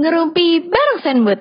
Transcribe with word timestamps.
ngerumpi 0.00 0.64
bareng 0.64 1.00
Senbut. 1.04 1.40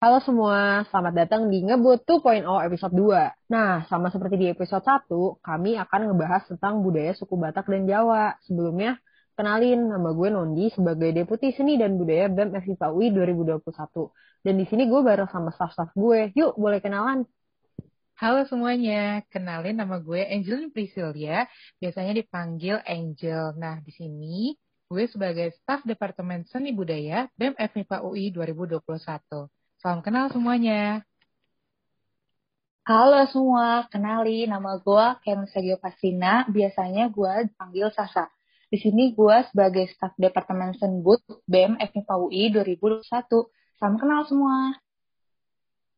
Halo 0.00 0.24
semua, 0.24 0.88
selamat 0.88 1.12
datang 1.12 1.52
di 1.52 1.60
Ngebut 1.60 2.00
2.0 2.08 2.48
episode 2.48 2.96
2. 2.96 3.52
Nah, 3.52 3.84
sama 3.92 4.08
seperti 4.08 4.40
di 4.40 4.46
episode 4.48 4.80
1, 4.80 5.36
kami 5.44 5.76
akan 5.76 6.00
ngebahas 6.08 6.48
tentang 6.48 6.80
budaya 6.80 7.12
suku 7.12 7.36
Batak 7.36 7.68
dan 7.68 7.84
Jawa. 7.84 8.40
Sebelumnya, 8.48 8.96
kenalin 9.36 9.84
nama 9.84 10.16
gue 10.16 10.28
Nondi 10.32 10.72
sebagai 10.72 11.12
Deputi 11.12 11.52
Seni 11.52 11.76
dan 11.76 12.00
Budaya 12.00 12.32
BEM 12.32 12.56
FIPA 12.56 12.88
UI 12.88 13.12
2021. 13.12 13.60
Dan 14.48 14.54
di 14.56 14.64
sini 14.64 14.88
gue 14.88 15.00
bareng 15.04 15.28
sama 15.28 15.52
staff-staff 15.52 15.92
gue. 15.92 16.32
Yuk, 16.32 16.56
boleh 16.56 16.80
kenalan. 16.80 17.28
Halo 18.16 18.48
semuanya, 18.48 19.20
kenalin 19.28 19.76
nama 19.76 20.00
gue 20.00 20.24
Angelin 20.24 20.72
Priscilia, 20.72 21.44
biasanya 21.76 22.16
dipanggil 22.16 22.80
Angel. 22.88 23.52
Nah, 23.60 23.76
di 23.84 23.92
sini 23.92 24.56
gue 24.92 25.08
sebagai 25.08 25.56
staf 25.56 25.80
Departemen 25.88 26.44
Seni 26.52 26.68
Budaya 26.76 27.24
BEM 27.40 27.56
FMIPA 27.56 28.04
UI 28.04 28.28
2021. 28.28 29.48
Salam 29.80 30.04
kenal 30.04 30.28
semuanya. 30.28 31.00
Halo 32.84 33.24
semua, 33.32 33.88
kenali 33.88 34.44
nama 34.44 34.76
gue 34.76 35.06
Ken 35.24 35.48
Sergio 35.48 35.80
Pasina, 35.80 36.44
biasanya 36.44 37.08
gue 37.08 37.48
panggil 37.56 37.88
Sasa. 37.88 38.28
Di 38.68 38.76
sini 38.76 39.16
gue 39.16 39.36
sebagai 39.48 39.88
staf 39.96 40.12
Departemen 40.20 40.76
Senbud 40.76 41.24
BEM 41.48 41.80
FMIPA 41.80 42.14
UI 42.28 42.52
2021. 42.52 43.48
Salam 43.80 43.96
kenal 43.96 44.28
semua. 44.28 44.76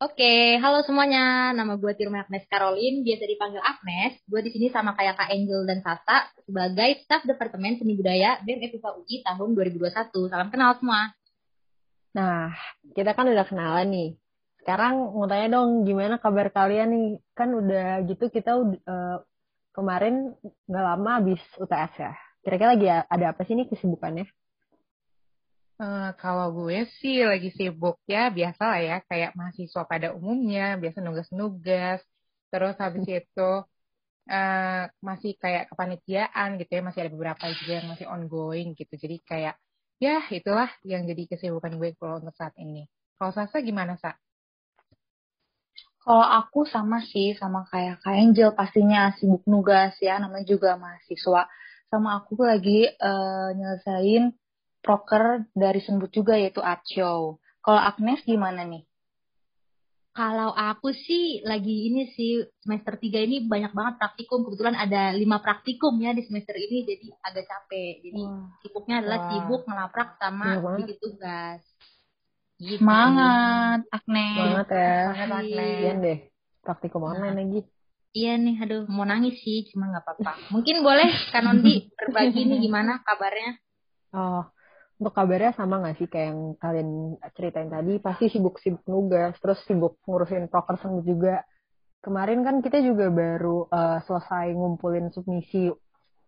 Oke, 0.02 0.58
halo 0.58 0.82
semuanya. 0.82 1.54
Nama 1.54 1.78
gue 1.78 1.92
Tirma 1.94 2.26
Agnes 2.26 2.42
Caroline, 2.50 3.06
biasa 3.06 3.30
dipanggil 3.30 3.62
Agnes. 3.62 4.18
Gue 4.26 4.42
di 4.42 4.50
sini 4.50 4.66
sama 4.66 4.90
kayak 4.98 5.14
Kak 5.14 5.30
Angel 5.30 5.62
dan 5.70 5.86
Sasa 5.86 6.34
sebagai 6.42 6.98
staf 7.06 7.22
Departemen 7.22 7.78
Seni 7.78 7.94
Budaya 7.94 8.42
BEM 8.42 8.74
FIPA 8.74 8.90
UI 8.90 9.22
tahun 9.22 9.54
2021. 9.54 10.34
Salam 10.34 10.50
kenal 10.50 10.74
semua. 10.82 11.14
Nah, 12.10 12.50
kita 12.90 13.14
kan 13.14 13.30
udah 13.30 13.46
kenalan 13.46 13.86
nih. 13.94 14.10
Sekarang 14.58 15.14
mau 15.14 15.30
tanya 15.30 15.62
dong, 15.62 15.86
gimana 15.86 16.18
kabar 16.18 16.50
kalian 16.50 16.90
nih? 16.90 17.08
Kan 17.38 17.54
udah 17.54 18.02
gitu 18.10 18.34
kita 18.34 18.50
uh, 18.66 19.22
kemarin 19.78 20.34
nggak 20.66 20.84
lama 20.90 21.22
habis 21.22 21.38
UTS 21.54 21.92
ya. 22.02 22.12
Kira-kira 22.42 22.74
lagi 22.74 22.86
ada 22.90 23.26
apa 23.30 23.46
sih 23.46 23.54
nih 23.54 23.70
kesibukannya? 23.70 24.26
Uh, 25.74 26.14
kalau 26.22 26.54
gue 26.54 26.86
sih 27.02 27.26
lagi 27.26 27.50
sibuk 27.50 27.98
ya 28.06 28.30
biasa 28.30 28.62
lah 28.62 28.78
ya 28.78 28.96
kayak 29.10 29.34
mahasiswa 29.34 29.82
pada 29.90 30.14
umumnya 30.14 30.78
biasa 30.78 31.02
nugas-nugas 31.02 31.98
terus 32.46 32.78
habis 32.78 33.02
itu 33.10 33.50
uh, 34.30 34.82
masih 35.02 35.34
kayak 35.34 35.66
kepanitiaan 35.74 36.62
gitu 36.62 36.70
ya 36.78 36.82
masih 36.86 37.00
ada 37.02 37.10
beberapa 37.10 37.42
juga 37.58 37.72
yang 37.82 37.90
masih 37.90 38.06
ongoing 38.06 38.78
gitu 38.78 38.94
jadi 38.94 39.16
kayak 39.26 39.54
ya 40.02 40.20
itulah 40.30 40.70
yang 40.82 41.06
jadi 41.06 41.22
kesibukan 41.30 41.78
gue 41.78 41.94
kalau 41.96 42.20
untuk 42.20 42.34
saat 42.34 42.54
ini. 42.58 42.84
Kalau 43.16 43.32
Sasa 43.32 43.62
gimana, 43.62 43.94
Sa? 43.96 44.12
Kalau 46.04 46.20
aku 46.20 46.68
sama 46.68 47.00
sih, 47.00 47.32
sama 47.40 47.64
kayak 47.72 48.04
Kak 48.04 48.12
Angel 48.12 48.52
pastinya 48.52 49.08
sibuk 49.16 49.40
nugas 49.48 49.96
ya, 50.04 50.20
namanya 50.20 50.44
juga 50.44 50.76
mahasiswa. 50.76 51.48
Sama 51.88 52.20
aku 52.20 52.44
lagi 52.44 52.90
uh, 53.00 53.48
nyelesain 53.56 54.36
proker 54.84 55.48
dari 55.56 55.80
Sembut 55.80 56.12
juga 56.12 56.36
yaitu 56.36 56.60
art 56.60 56.84
show. 56.84 57.40
Kalau 57.64 57.80
Agnes 57.80 58.20
gimana 58.28 58.68
nih? 58.68 58.84
Kalau 60.14 60.54
aku 60.54 60.94
sih 60.94 61.42
lagi 61.42 61.90
ini 61.90 62.06
sih 62.14 62.38
semester 62.62 62.94
3 63.00 63.26
ini 63.26 63.50
banyak 63.50 63.74
banget 63.74 63.94
praktikum. 63.98 64.46
Kebetulan 64.46 64.78
ada 64.78 65.10
lima 65.10 65.42
praktikum 65.42 65.98
ya 65.98 66.14
di 66.14 66.22
semester 66.22 66.54
ini 66.54 66.86
jadi 66.86 67.06
agak 67.18 67.44
capek. 67.50 67.94
Jadi 68.04 68.22
Wah. 68.22 68.46
sibuknya 68.62 69.02
adalah 69.02 69.18
Wah. 69.18 69.28
sibuk 69.32 69.62
ngelaprak 69.66 70.10
sama 70.22 70.46
bikin 70.78 70.96
tugas. 71.02 71.62
Gitu. 72.62 72.78
Semangat, 72.78 73.82
Agnes. 73.90 74.38
Semangat 74.38 74.68
ya. 74.70 74.94
Semangat, 75.02 75.30
Agnes. 75.34 75.80
Iya 75.82 75.92
deh. 75.98 76.18
Praktikum 76.62 77.00
nah. 77.02 77.10
online 77.10 77.34
lagi. 77.34 77.60
Iya 78.14 78.38
nih, 78.38 78.56
aduh 78.62 78.86
mau 78.86 79.02
nangis 79.02 79.42
sih, 79.42 79.66
cuma 79.74 79.90
nggak 79.90 80.06
apa-apa. 80.06 80.54
Mungkin 80.54 80.86
boleh 80.86 81.10
Kanondi 81.34 81.90
berbagi 81.98 82.46
nih 82.46 82.62
gimana 82.62 83.02
kabarnya? 83.02 83.58
Oh, 84.14 84.46
untuk 84.94 85.14
kabarnya 85.14 85.52
sama 85.58 85.82
nggak 85.82 85.96
sih 85.98 86.06
kayak 86.06 86.26
yang 86.30 86.40
kalian 86.58 86.90
ceritain 87.34 87.70
tadi? 87.70 87.98
Pasti 87.98 88.30
sibuk-sibuk 88.30 88.86
nugas 88.86 89.34
terus 89.42 89.58
sibuk 89.66 89.98
ngurusin 90.06 90.46
proker 90.46 90.78
juga. 91.02 91.42
Kemarin 92.04 92.44
kan 92.44 92.60
kita 92.60 92.84
juga 92.84 93.08
baru 93.08 93.66
uh, 93.72 93.98
selesai 94.04 94.52
ngumpulin 94.52 95.08
submisi 95.10 95.72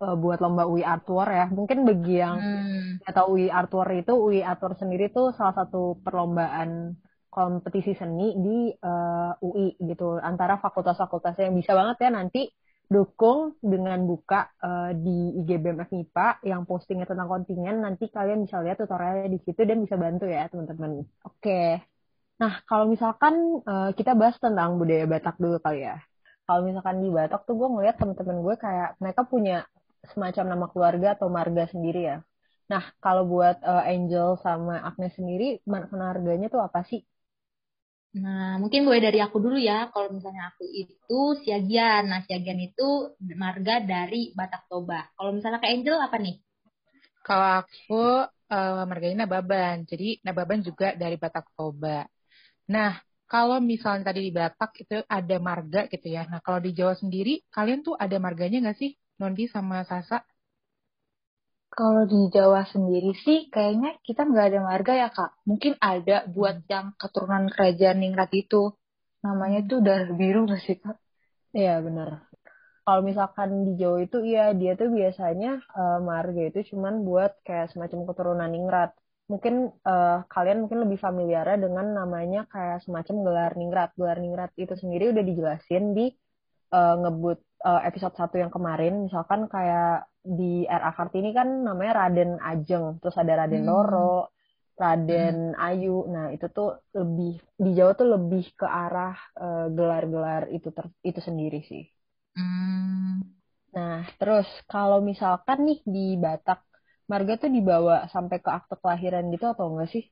uh, 0.03 0.17
buat 0.17 0.41
lomba 0.41 0.65
UI 0.67 0.83
Art 0.83 1.05
Tour 1.05 1.29
ya. 1.29 1.47
Mungkin 1.53 1.85
bagi 1.85 2.17
yang 2.17 2.37
hmm. 2.41 3.07
tahu 3.13 3.39
UI 3.39 3.53
Art 3.53 3.69
Tour 3.69 3.87
itu 3.93 4.13
UI 4.17 4.41
Art 4.41 4.59
Tour 4.59 4.75
sendiri 4.75 5.13
tuh 5.13 5.37
salah 5.37 5.53
satu 5.53 6.01
perlombaan 6.01 6.97
kompetisi 7.29 7.93
seni 7.93 8.33
di 8.41 8.73
uh, 8.73 9.37
eh, 9.37 9.45
UI 9.45 9.77
gitu. 9.85 10.17
Antara 10.17 10.57
fakultas-fakultas 10.57 11.37
yang 11.37 11.53
bisa 11.53 11.77
banget 11.77 12.09
ya 12.09 12.11
nanti 12.11 12.49
dukung 12.87 13.59
dengan 13.59 13.99
buka 14.07 14.47
uh, 14.63 14.95
di 14.95 15.43
IG 15.43 15.59
BMF 15.59 15.91
MIPA 15.91 16.47
yang 16.47 16.63
postingnya 16.63 17.11
tentang 17.11 17.27
kontingen 17.27 17.83
nanti 17.83 18.07
kalian 18.07 18.47
bisa 18.47 18.63
lihat 18.63 18.79
tutorialnya 18.79 19.27
di 19.27 19.43
situ 19.43 19.67
dan 19.67 19.83
bisa 19.83 19.99
bantu 19.99 20.31
ya 20.31 20.47
teman-teman. 20.47 21.03
Oke. 21.27 21.43
Okay. 21.43 21.71
Nah, 22.37 22.61
kalau 22.69 22.87
misalkan 22.87 23.65
uh, 23.65 23.91
kita 23.97 24.13
bahas 24.13 24.37
tentang 24.37 24.77
budaya 24.77 25.09
Batak 25.09 25.41
dulu 25.41 25.57
kali 25.59 25.89
ya. 25.89 25.99
Kalau 26.47 26.63
misalkan 26.63 27.03
di 27.03 27.09
Batak 27.11 27.43
tuh 27.49 27.59
gue 27.59 27.69
ngeliat 27.75 27.97
teman-teman 27.99 28.39
gue 28.45 28.55
kayak 28.61 28.91
mereka 29.03 29.23
punya 29.27 29.67
semacam 30.13 30.45
nama 30.55 30.67
keluarga 30.71 31.09
atau 31.19 31.27
marga 31.33 31.67
sendiri 31.67 32.01
ya. 32.07 32.19
Nah, 32.71 32.83
kalau 33.03 33.27
buat 33.27 33.63
uh, 33.63 33.83
Angel 33.83 34.39
sama 34.43 34.79
Agnes 34.83 35.15
sendiri, 35.19 35.63
marganya 35.67 36.47
tuh 36.51 36.63
apa 36.63 36.83
sih? 36.87 37.03
Nah, 38.17 38.57
mungkin 38.57 38.89
boleh 38.89 39.01
dari 39.05 39.21
aku 39.21 39.37
dulu 39.37 39.61
ya. 39.61 39.93
Kalau 39.93 40.09
misalnya 40.09 40.49
aku 40.55 40.65
itu 40.65 41.21
Siagian. 41.45 42.09
Nah, 42.09 42.25
Siagian 42.25 42.57
itu 42.65 43.13
marga 43.37 43.85
dari 43.85 44.33
Batak 44.33 44.73
Toba. 44.73 45.05
Kalau 45.13 45.37
misalnya 45.37 45.61
ke 45.61 45.69
Angel 45.69 45.99
apa 46.01 46.17
nih? 46.17 46.37
Kalau 47.21 47.49
aku 47.61 48.05
uh, 48.25 48.83
marganya 48.89 49.29
Nababan. 49.29 49.85
Jadi 49.85 50.25
Nababan 50.25 50.65
juga 50.65 50.97
dari 50.97 51.21
Batak 51.21 51.53
Toba. 51.53 52.09
Nah, 52.73 52.97
kalau 53.29 53.61
misalnya 53.61 54.09
tadi 54.09 54.25
di 54.25 54.33
Batak 54.33 54.71
itu 54.81 54.97
ada 55.05 55.37
marga 55.37 55.85
gitu 55.93 56.09
ya. 56.09 56.25
Nah, 56.25 56.41
kalau 56.41 56.63
di 56.63 56.73
Jawa 56.73 56.97
sendiri, 56.97 57.45
kalian 57.53 57.85
tuh 57.85 57.99
ada 58.01 58.17
marganya 58.17 58.65
nggak 58.65 58.79
sih? 58.81 58.97
Nondi 59.21 59.45
sama 59.51 59.85
Sasa? 59.85 60.25
Kalau 61.77 62.09
di 62.09 62.33
Jawa 62.33 62.65
sendiri 62.65 63.13
sih 63.21 63.53
kayaknya 63.53 64.01
kita 64.01 64.25
nggak 64.25 64.47
ada 64.49 64.61
marga 64.65 64.93
ya 64.97 65.09
kak. 65.13 65.45
Mungkin 65.45 65.77
ada 65.77 66.25
buat 66.25 66.65
hmm. 66.65 66.73
yang 66.73 66.87
keturunan 66.97 67.53
kerajaan 67.53 68.01
Ningrat 68.01 68.33
itu. 68.33 68.73
Namanya 69.21 69.61
tuh 69.69 69.85
darah 69.85 70.09
biru 70.17 70.49
nggak 70.49 70.63
sih 70.65 70.81
kak? 70.81 70.97
Iya 71.53 71.85
benar. 71.85 72.25
Kalau 72.81 73.01
misalkan 73.05 73.69
di 73.69 73.77
Jawa 73.77 74.09
itu 74.09 74.25
iya 74.25 74.57
dia 74.57 74.73
tuh 74.73 74.89
biasanya 74.89 75.61
uh, 75.77 76.01
marga 76.01 76.49
itu 76.49 76.73
cuman 76.73 77.05
buat 77.05 77.37
kayak 77.45 77.77
semacam 77.77 78.09
keturunan 78.09 78.49
Ningrat. 78.49 78.97
Mungkin 79.29 79.69
uh, 79.85 80.25
kalian 80.33 80.65
mungkin 80.65 80.81
lebih 80.81 80.97
familiar 80.97 81.45
dengan 81.61 81.93
namanya 81.93 82.49
kayak 82.49 82.89
semacam 82.89 83.21
gelar 83.21 83.53
Ningrat. 83.53 83.93
Gelar 84.01 84.17
Ningrat 84.17 84.57
itu 84.57 84.73
sendiri 84.81 85.13
udah 85.13 85.25
dijelasin 85.29 85.93
di 85.93 86.09
uh, 86.73 86.95
ngebut 87.05 87.45
uh, 87.69 87.85
episode 87.85 88.17
satu 88.17 88.41
yang 88.41 88.49
kemarin. 88.49 89.05
Misalkan 89.13 89.45
kayak 89.51 90.09
di 90.27 90.67
RA 90.67 90.91
Kartini 90.91 91.31
kan 91.31 91.47
namanya 91.63 92.05
Raden 92.05 92.43
Ajeng, 92.43 92.99
terus 92.99 93.15
ada 93.15 93.47
Raden 93.47 93.63
hmm. 93.63 93.71
Loro, 93.71 94.35
Raden 94.75 95.55
hmm. 95.55 95.63
Ayu. 95.63 96.11
Nah, 96.11 96.35
itu 96.35 96.51
tuh 96.51 96.83
lebih 96.99 97.39
di 97.55 97.71
Jawa 97.79 97.95
tuh 97.95 98.09
lebih 98.11 98.45
ke 98.59 98.67
arah 98.67 99.15
gelar 99.39 99.71
gelar-gelar 100.05 100.43
itu 100.51 100.69
ter, 100.75 100.91
itu 101.07 101.21
sendiri 101.23 101.63
sih. 101.65 101.87
Hmm. 102.35 103.23
Nah, 103.73 104.03
terus 104.19 104.49
kalau 104.67 104.99
misalkan 104.99 105.63
nih 105.63 105.81
di 105.87 106.07
Batak, 106.19 106.61
marga 107.07 107.39
tuh 107.39 107.51
dibawa 107.53 108.11
sampai 108.11 108.43
ke 108.43 108.51
akte 108.51 108.75
kelahiran 108.83 109.31
gitu 109.31 109.47
atau 109.47 109.71
enggak 109.71 109.95
sih? 109.95 110.05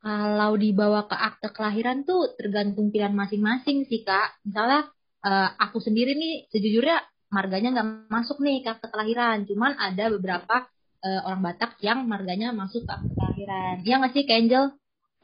Kalau 0.00 0.56
dibawa 0.56 1.04
ke 1.04 1.16
akte 1.16 1.48
kelahiran 1.52 2.08
tuh 2.08 2.32
tergantung 2.40 2.88
pilihan 2.88 3.12
masing-masing 3.12 3.84
sih, 3.84 4.00
Kak. 4.00 4.40
Misalnya 4.48 4.88
uh, 5.24 5.48
aku 5.60 5.76
sendiri 5.80 6.16
nih 6.16 6.48
sejujurnya 6.48 7.04
marganya 7.30 7.68
nggak 7.78 7.88
masuk 8.10 8.42
nih 8.42 8.66
ke 8.66 8.68
akte 8.74 8.86
kelahiran. 8.90 9.46
Cuman 9.46 9.78
ada 9.78 10.10
beberapa 10.10 10.66
uh, 11.06 11.20
orang 11.30 11.40
Batak 11.40 11.78
yang 11.80 12.04
marganya 12.04 12.50
masuk 12.50 12.84
ke 12.84 12.92
akte 12.92 13.12
kelahiran. 13.14 13.74
Iya 13.86 13.94
nggak 14.02 14.12
sih, 14.12 14.24
Angel? 14.28 14.64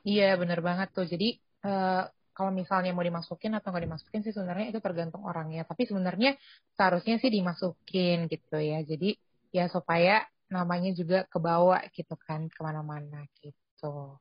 Iya, 0.07 0.39
bener 0.39 0.63
banget 0.63 0.89
tuh. 0.95 1.05
Jadi 1.05 1.37
uh, 1.67 2.07
kalau 2.31 2.53
misalnya 2.55 2.95
mau 2.95 3.03
dimasukin 3.03 3.59
atau 3.59 3.75
nggak 3.75 3.85
dimasukin 3.91 4.21
sih 4.23 4.33
sebenarnya 4.33 4.71
itu 4.71 4.81
tergantung 4.81 5.27
orangnya. 5.27 5.67
Tapi 5.67 5.83
sebenarnya 5.85 6.39
seharusnya 6.79 7.19
sih 7.19 7.29
dimasukin 7.29 8.31
gitu 8.31 8.57
ya. 8.57 8.81
Jadi 8.87 9.19
ya 9.51 9.67
supaya 9.67 10.23
namanya 10.47 10.95
juga 10.95 11.27
kebawa 11.27 11.83
gitu 11.91 12.15
kan 12.15 12.47
ke 12.47 12.61
mana-mana 12.63 13.27
gitu. 13.43 14.15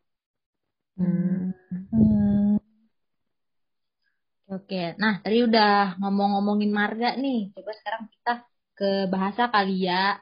Hmm. 0.98 1.52
Oke, 4.46 4.94
nah 5.02 5.18
tadi 5.26 5.42
udah 5.42 5.98
ngomong-ngomongin 5.98 6.70
marga 6.70 7.18
nih. 7.18 7.50
Coba 7.58 7.72
sekarang 7.74 8.04
kita 8.14 8.34
ke 8.78 8.90
bahasa 9.10 9.50
kali 9.50 9.90
ya. 9.90 10.22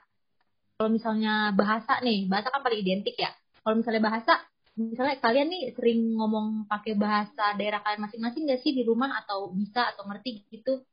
Kalau 0.79 0.89
misalnya 0.95 1.51
bahasa 1.51 1.99
nih, 1.99 2.31
bahasa 2.31 2.47
kan 2.47 2.63
paling 2.63 2.79
identik 2.79 3.15
ya. 3.19 3.31
kalau 3.63 3.79
misalnya 3.79 4.03
bahasa 4.03 4.33
misalnya 4.75 5.15
kalian 5.23 5.47
nih 5.47 5.63
sering 5.71 6.19
ngomong 6.19 6.67
pakai 6.67 6.99
bahasa 6.99 7.55
daerah 7.55 7.79
kalian 7.79 8.03
masing-masing 8.03 8.43
gak 8.51 8.59
sih 8.59 8.75
di 8.75 8.83
rumah 8.83 9.23
atau 9.23 9.51
bisa 9.55 9.91
atau 9.95 10.03
ngerti 10.07 10.43
gitu? 10.51 10.83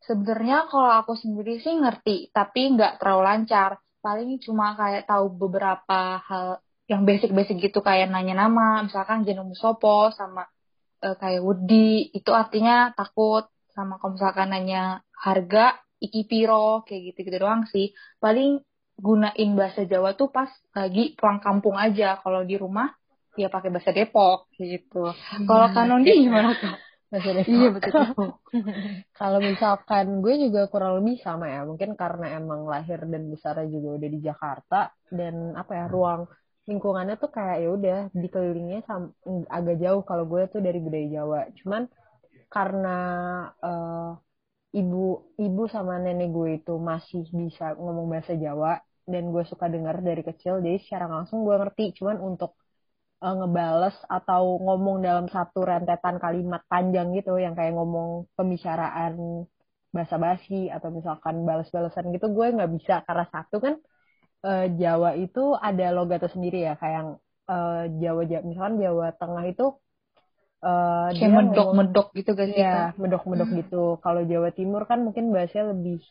Sebenarnya 0.00 0.68
kalau 0.68 0.92
aku 1.00 1.12
sendiri 1.16 1.60
sih 1.60 1.76
ngerti, 1.76 2.32
tapi 2.32 2.72
nggak 2.76 3.00
terlalu 3.00 3.22
lancar. 3.24 3.80
Paling 4.04 4.38
cuma 4.44 4.76
kayak 4.78 5.04
tahu 5.10 5.32
beberapa 5.32 6.20
hal 6.22 6.62
yang 6.86 7.02
basic-basic 7.08 7.56
gitu 7.58 7.82
kayak 7.82 8.08
nanya 8.08 8.46
nama, 8.46 8.86
misalkan 8.86 9.26
jeneng 9.26 9.50
Musopo 9.50 10.14
sama 10.14 10.46
uh, 11.02 11.16
kayak 11.16 11.42
Woody, 11.42 12.12
itu 12.14 12.30
artinya 12.32 12.92
takut 12.96 13.48
sama 13.76 14.00
kalau 14.00 14.16
misalkan 14.16 14.48
nanya 14.52 15.04
harga, 15.12 15.76
iki 16.00 16.24
piro, 16.24 16.84
kayak 16.88 17.12
gitu-gitu 17.12 17.36
doang 17.40 17.68
sih. 17.68 17.92
Paling 18.20 18.60
gunain 18.96 19.50
bahasa 19.52 19.84
Jawa 19.84 20.16
tuh 20.16 20.32
pas 20.32 20.48
lagi 20.72 21.12
pulang 21.16 21.40
kampung 21.40 21.76
aja. 21.76 22.16
Kalau 22.24 22.44
di 22.44 22.56
rumah 22.56 22.88
ya 23.36 23.52
pakai 23.52 23.68
bahasa 23.68 23.92
Depok 23.92 24.48
gitu. 24.56 25.12
Hmm, 25.12 25.44
Kalau 25.44 25.68
Kanoni 25.70 26.08
iya. 26.08 26.16
gimana 26.24 26.50
kak? 26.56 26.76
Bahasa 27.12 27.30
Depok. 27.36 27.52
Iya 27.52 27.68
betul. 27.76 28.06
Kalau 29.20 29.38
misalkan 29.44 30.06
gue 30.24 30.34
juga 30.48 30.60
kurang 30.72 31.04
lebih 31.04 31.20
sama 31.20 31.52
ya. 31.52 31.68
Mungkin 31.68 31.92
karena 31.94 32.40
emang 32.40 32.64
lahir 32.64 33.04
dan 33.04 33.28
besarnya 33.28 33.68
juga 33.68 34.00
udah 34.00 34.08
di 34.08 34.20
Jakarta 34.24 34.80
dan 35.12 35.52
apa 35.52 35.72
ya 35.76 35.84
ruang 35.92 36.24
lingkungannya 36.68 37.14
tuh 37.22 37.30
kayak 37.36 37.56
ya 37.62 37.68
udah 37.78 37.98
dikelilingnya 38.22 38.78
agak 39.56 39.76
jauh 39.82 40.02
kalau 40.08 40.24
gue 40.26 40.42
tuh 40.52 40.60
dari 40.66 40.78
budaya 40.82 41.06
Jawa. 41.14 41.40
Cuman 41.58 41.82
karena 42.50 42.96
uh, 43.62 44.18
ibu 44.74 44.98
ibu 45.46 45.62
sama 45.74 45.94
nenek 46.04 46.28
gue 46.36 46.48
itu 46.58 46.74
masih 46.90 47.22
bisa 47.40 47.64
ngomong 47.78 48.06
bahasa 48.12 48.32
Jawa 48.44 48.82
dan 49.06 49.22
gue 49.32 49.44
suka 49.46 49.66
denger 49.70 49.96
dari 50.02 50.22
kecil 50.28 50.54
jadi 50.64 50.78
secara 50.82 51.06
langsung 51.06 51.46
gue 51.46 51.56
ngerti 51.62 51.84
cuman 51.98 52.16
untuk 52.28 52.58
uh, 53.22 53.34
ngebales 53.38 53.96
atau 54.10 54.42
ngomong 54.60 54.96
dalam 55.06 55.26
satu 55.30 55.62
rentetan 55.62 56.16
kalimat 56.24 56.62
panjang 56.66 57.14
gitu 57.16 57.38
yang 57.38 57.54
kayak 57.58 57.72
ngomong 57.78 58.26
pembicaraan 58.36 59.46
bahasa 59.94 60.16
basi 60.20 60.68
atau 60.68 60.88
misalkan 60.92 61.46
balas-balasan 61.48 62.12
gitu 62.12 62.26
gue 62.36 62.46
nggak 62.52 62.70
bisa 62.76 62.94
karena 63.06 63.24
satu 63.32 63.56
kan 63.64 63.74
uh, 64.44 64.66
Jawa 64.76 65.16
itu 65.16 65.54
ada 65.56 65.94
logatnya 65.94 66.28
sendiri 66.32 66.66
ya 66.66 66.74
kayak 66.76 66.94
yang 67.00 67.10
uh, 67.48 67.84
Jawa 68.02 68.22
misalkan 68.44 68.76
Jawa 68.82 69.06
Tengah 69.16 69.44
itu 69.48 69.66
uh, 70.66 71.08
kayak 71.14 71.32
medok-medok 71.32 72.08
gitu 72.12 72.32
kan 72.34 72.50
ya 72.52 72.92
medok-medok 72.98 73.48
hmm. 73.48 73.58
gitu. 73.64 73.84
Kalau 74.02 74.22
Jawa 74.26 74.50
Timur 74.52 74.82
kan 74.84 75.04
mungkin 75.06 75.30
bahasanya 75.30 75.72
lebih 75.72 76.02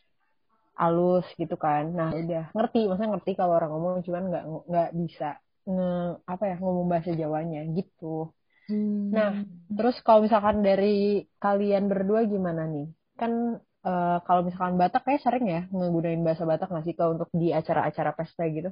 halus 0.76 1.26
gitu 1.40 1.56
kan. 1.56 1.92
Nah 1.92 2.12
udah 2.12 2.52
ngerti 2.52 2.88
maksudnya 2.88 3.10
ngerti 3.16 3.32
kalau 3.36 3.56
orang 3.56 3.70
ngomong 3.72 4.04
cuman 4.04 4.22
nggak 4.32 4.44
nggak 4.68 4.90
bisa 4.96 5.28
nge 5.66 6.22
apa 6.24 6.44
ya 6.46 6.56
ngomong 6.62 6.86
bahasa 6.86 7.10
Jawanya 7.12 7.66
gitu. 7.74 8.30
Hmm. 8.66 9.14
nah 9.14 9.46
terus 9.70 9.94
kalau 10.02 10.26
misalkan 10.26 10.58
dari 10.58 11.22
kalian 11.38 11.86
berdua 11.86 12.26
gimana 12.26 12.66
nih? 12.66 12.90
Kan 13.14 13.62
uh, 13.86 14.18
kalau 14.26 14.42
misalkan 14.42 14.74
Batak 14.74 15.06
kayak 15.06 15.22
sering 15.22 15.46
ya 15.46 15.62
ngegunain 15.70 16.20
bahasa 16.26 16.42
Batak 16.42 16.68
nggak 16.68 16.84
sih 16.84 16.94
kalau 16.98 17.16
untuk 17.16 17.30
di 17.30 17.54
acara-acara 17.54 18.10
pesta 18.18 18.44
gitu 18.50 18.70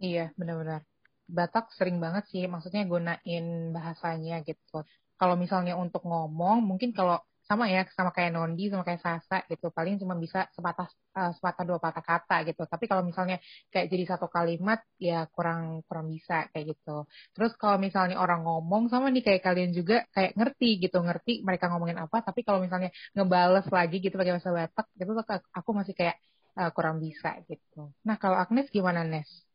iya 0.00 0.32
benar-benar 0.34 0.82
Batak 1.30 1.70
sering 1.78 2.02
banget 2.02 2.26
sih, 2.32 2.44
maksudnya 2.50 2.82
gunain 2.90 3.44
bahasanya 3.70 4.42
gitu. 4.42 4.82
Kalau 5.14 5.38
misalnya 5.38 5.78
untuk 5.78 6.02
ngomong, 6.02 6.58
mungkin 6.66 6.90
kalau 6.90 7.22
sama 7.50 7.64
ya 7.74 7.82
sama 7.98 8.10
kayak 8.14 8.30
Nondi 8.30 8.70
sama 8.70 8.86
kayak 8.86 9.02
Sasa 9.02 9.36
gitu. 9.50 9.66
Paling 9.74 9.98
cuma 9.98 10.14
bisa 10.14 10.46
sepatah 10.54 10.86
uh, 11.18 11.30
sepatah 11.34 11.64
dua 11.66 11.78
patah 11.82 12.04
kata 12.06 12.36
gitu. 12.46 12.62
Tapi 12.72 12.84
kalau 12.86 13.02
misalnya 13.02 13.42
kayak 13.74 13.86
jadi 13.90 14.04
satu 14.14 14.26
kalimat 14.30 14.78
ya 15.02 15.26
kurang 15.34 15.82
kurang 15.90 16.06
bisa 16.14 16.46
kayak 16.54 16.78
gitu. 16.78 17.10
Terus 17.34 17.52
kalau 17.58 17.76
misalnya 17.82 18.16
orang 18.22 18.46
ngomong 18.46 18.86
sama 18.86 19.10
nih 19.10 19.22
kayak 19.26 19.42
kalian 19.42 19.70
juga 19.74 20.06
kayak 20.14 20.38
ngerti 20.38 20.68
gitu. 20.78 20.98
Ngerti 21.02 21.32
mereka 21.42 21.66
ngomongin 21.74 21.98
apa 21.98 22.22
tapi 22.22 22.46
kalau 22.46 22.62
misalnya 22.62 22.94
ngebales 23.18 23.66
lagi 23.66 23.96
gitu 23.98 24.14
pakai 24.14 24.32
bahasa 24.38 24.50
Batak 24.54 24.86
gitu 24.94 25.12
aku 25.58 25.70
masih 25.74 25.94
kayak 25.98 26.16
uh, 26.54 26.70
kurang 26.70 27.02
bisa 27.02 27.34
gitu. 27.50 27.90
Nah 28.06 28.16
kalau 28.22 28.38
Agnes 28.38 28.70
gimana 28.70 29.02
Nes 29.02 29.49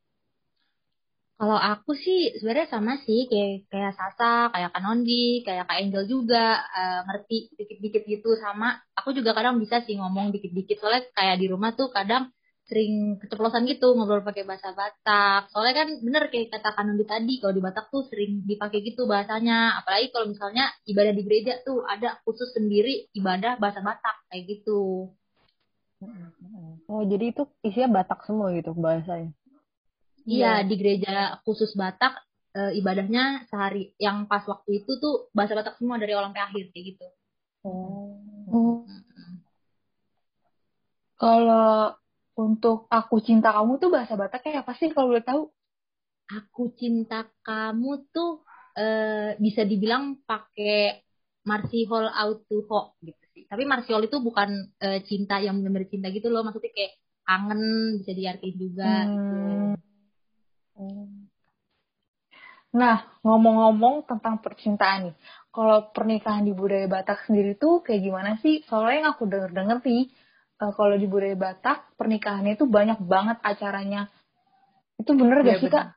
kalau 1.36 1.60
aku 1.60 1.92
sih 2.00 2.32
sebenarnya 2.40 2.72
sama 2.72 2.96
sih 3.04 3.28
kayak 3.28 3.68
kayak 3.68 3.94
Sasa, 4.00 4.48
kayak 4.56 4.72
Kanondi, 4.72 5.44
kayak 5.44 5.68
Kak 5.68 5.78
Angel 5.84 6.04
juga 6.08 6.64
uh, 6.64 7.00
ngerti 7.12 7.52
dikit-dikit 7.60 8.04
gitu 8.08 8.40
sama 8.40 8.80
aku 8.96 9.12
juga 9.12 9.36
kadang 9.36 9.60
bisa 9.60 9.84
sih 9.84 10.00
ngomong 10.00 10.32
dikit-dikit 10.32 10.80
soalnya 10.80 11.04
kayak 11.12 11.36
di 11.44 11.52
rumah 11.52 11.76
tuh 11.76 11.92
kadang 11.92 12.32
sering 12.66 13.22
keceplosan 13.22 13.70
gitu 13.70 13.94
ngobrol 13.94 14.26
pakai 14.26 14.42
bahasa 14.42 14.74
Batak. 14.74 15.54
Soalnya 15.54 15.86
kan 15.86 15.90
bener 16.02 16.24
kayak 16.34 16.50
kata 16.50 16.74
Kanondi 16.74 17.06
tadi 17.06 17.34
kalau 17.38 17.54
di 17.54 17.62
Batak 17.62 17.94
tuh 17.94 18.10
sering 18.10 18.42
dipakai 18.42 18.82
gitu 18.82 19.06
bahasanya. 19.06 19.78
Apalagi 19.86 20.10
kalau 20.10 20.34
misalnya 20.34 20.74
ibadah 20.90 21.14
di 21.14 21.22
gereja 21.22 21.62
tuh 21.62 21.86
ada 21.86 22.18
khusus 22.26 22.58
sendiri 22.58 23.06
ibadah 23.14 23.62
bahasa 23.62 23.86
Batak 23.86 24.18
kayak 24.34 24.44
gitu. 24.50 25.14
Oh 26.90 27.04
jadi 27.06 27.30
itu 27.30 27.46
isinya 27.62 28.02
Batak 28.02 28.26
semua 28.26 28.50
gitu 28.58 28.74
bahasanya? 28.74 29.30
Iya, 30.26 30.66
di 30.66 30.74
gereja 30.74 31.38
khusus 31.46 31.78
Batak 31.78 32.18
e, 32.58 32.82
ibadahnya 32.82 33.46
sehari 33.46 33.94
yang 34.02 34.26
pas 34.26 34.42
waktu 34.50 34.82
itu 34.82 34.98
tuh 34.98 35.30
bahasa 35.38 35.54
Batak 35.54 35.78
semua 35.78 36.02
dari 36.02 36.18
awal 36.18 36.34
sampai 36.34 36.44
akhir 36.50 36.64
kayak 36.74 36.86
gitu. 36.98 37.06
Oh. 37.62 38.18
oh. 38.50 38.78
Kalau 41.16 41.96
untuk 42.36 42.90
aku 42.92 43.24
cinta 43.24 43.54
kamu 43.54 43.78
tuh 43.78 43.90
bahasa 43.94 44.18
Bataknya 44.18 44.66
apa 44.66 44.74
sih 44.76 44.90
kalau 44.92 45.14
boleh 45.14 45.24
tahu? 45.24 45.42
Aku 46.26 46.74
cinta 46.74 47.30
kamu 47.46 48.10
tuh 48.10 48.42
e, 48.74 48.86
bisa 49.38 49.62
dibilang 49.62 50.26
pakai 50.26 51.06
Marsiol 51.46 52.10
Autuho 52.10 52.98
gitu 53.06 53.24
sih. 53.38 53.46
Tapi 53.46 53.64
Marsiol 53.70 54.10
itu 54.10 54.18
bukan 54.18 54.74
e, 54.82 55.06
cinta 55.06 55.38
yang 55.38 55.62
benar-benar 55.62 55.86
cinta 55.86 56.10
gitu 56.10 56.34
loh, 56.34 56.42
maksudnya 56.42 56.74
kayak 56.74 56.98
kangen 57.26 57.62
bisa 58.02 58.12
diartikan 58.18 58.58
juga. 58.58 58.94
Gitu. 59.06 59.22
Hmm. 59.22 59.74
Gitu. 59.78 59.85
Nah, 62.76 63.08
ngomong-ngomong 63.24 64.04
tentang 64.04 64.44
percintaan 64.44 65.08
nih, 65.10 65.16
kalau 65.56 65.88
pernikahan 65.96 66.44
di 66.44 66.52
budaya 66.52 66.92
Batak 66.92 67.24
sendiri 67.24 67.56
tuh 67.56 67.80
kayak 67.80 68.04
gimana 68.04 68.36
sih? 68.44 68.68
Soalnya 68.68 69.08
yang 69.08 69.10
aku 69.16 69.24
denger-denger 69.32 69.80
nih, 69.80 70.12
uh, 70.60 70.72
kalau 70.76 70.96
di 71.00 71.08
budaya 71.08 71.40
Batak, 71.40 71.96
pernikahannya 71.96 72.60
itu 72.60 72.68
banyak 72.68 73.00
banget 73.00 73.40
acaranya. 73.40 74.12
Itu 75.00 75.16
bener 75.16 75.48
ya, 75.48 75.56
gak 75.56 75.60
sih, 75.64 75.72
Kak? 75.72 75.88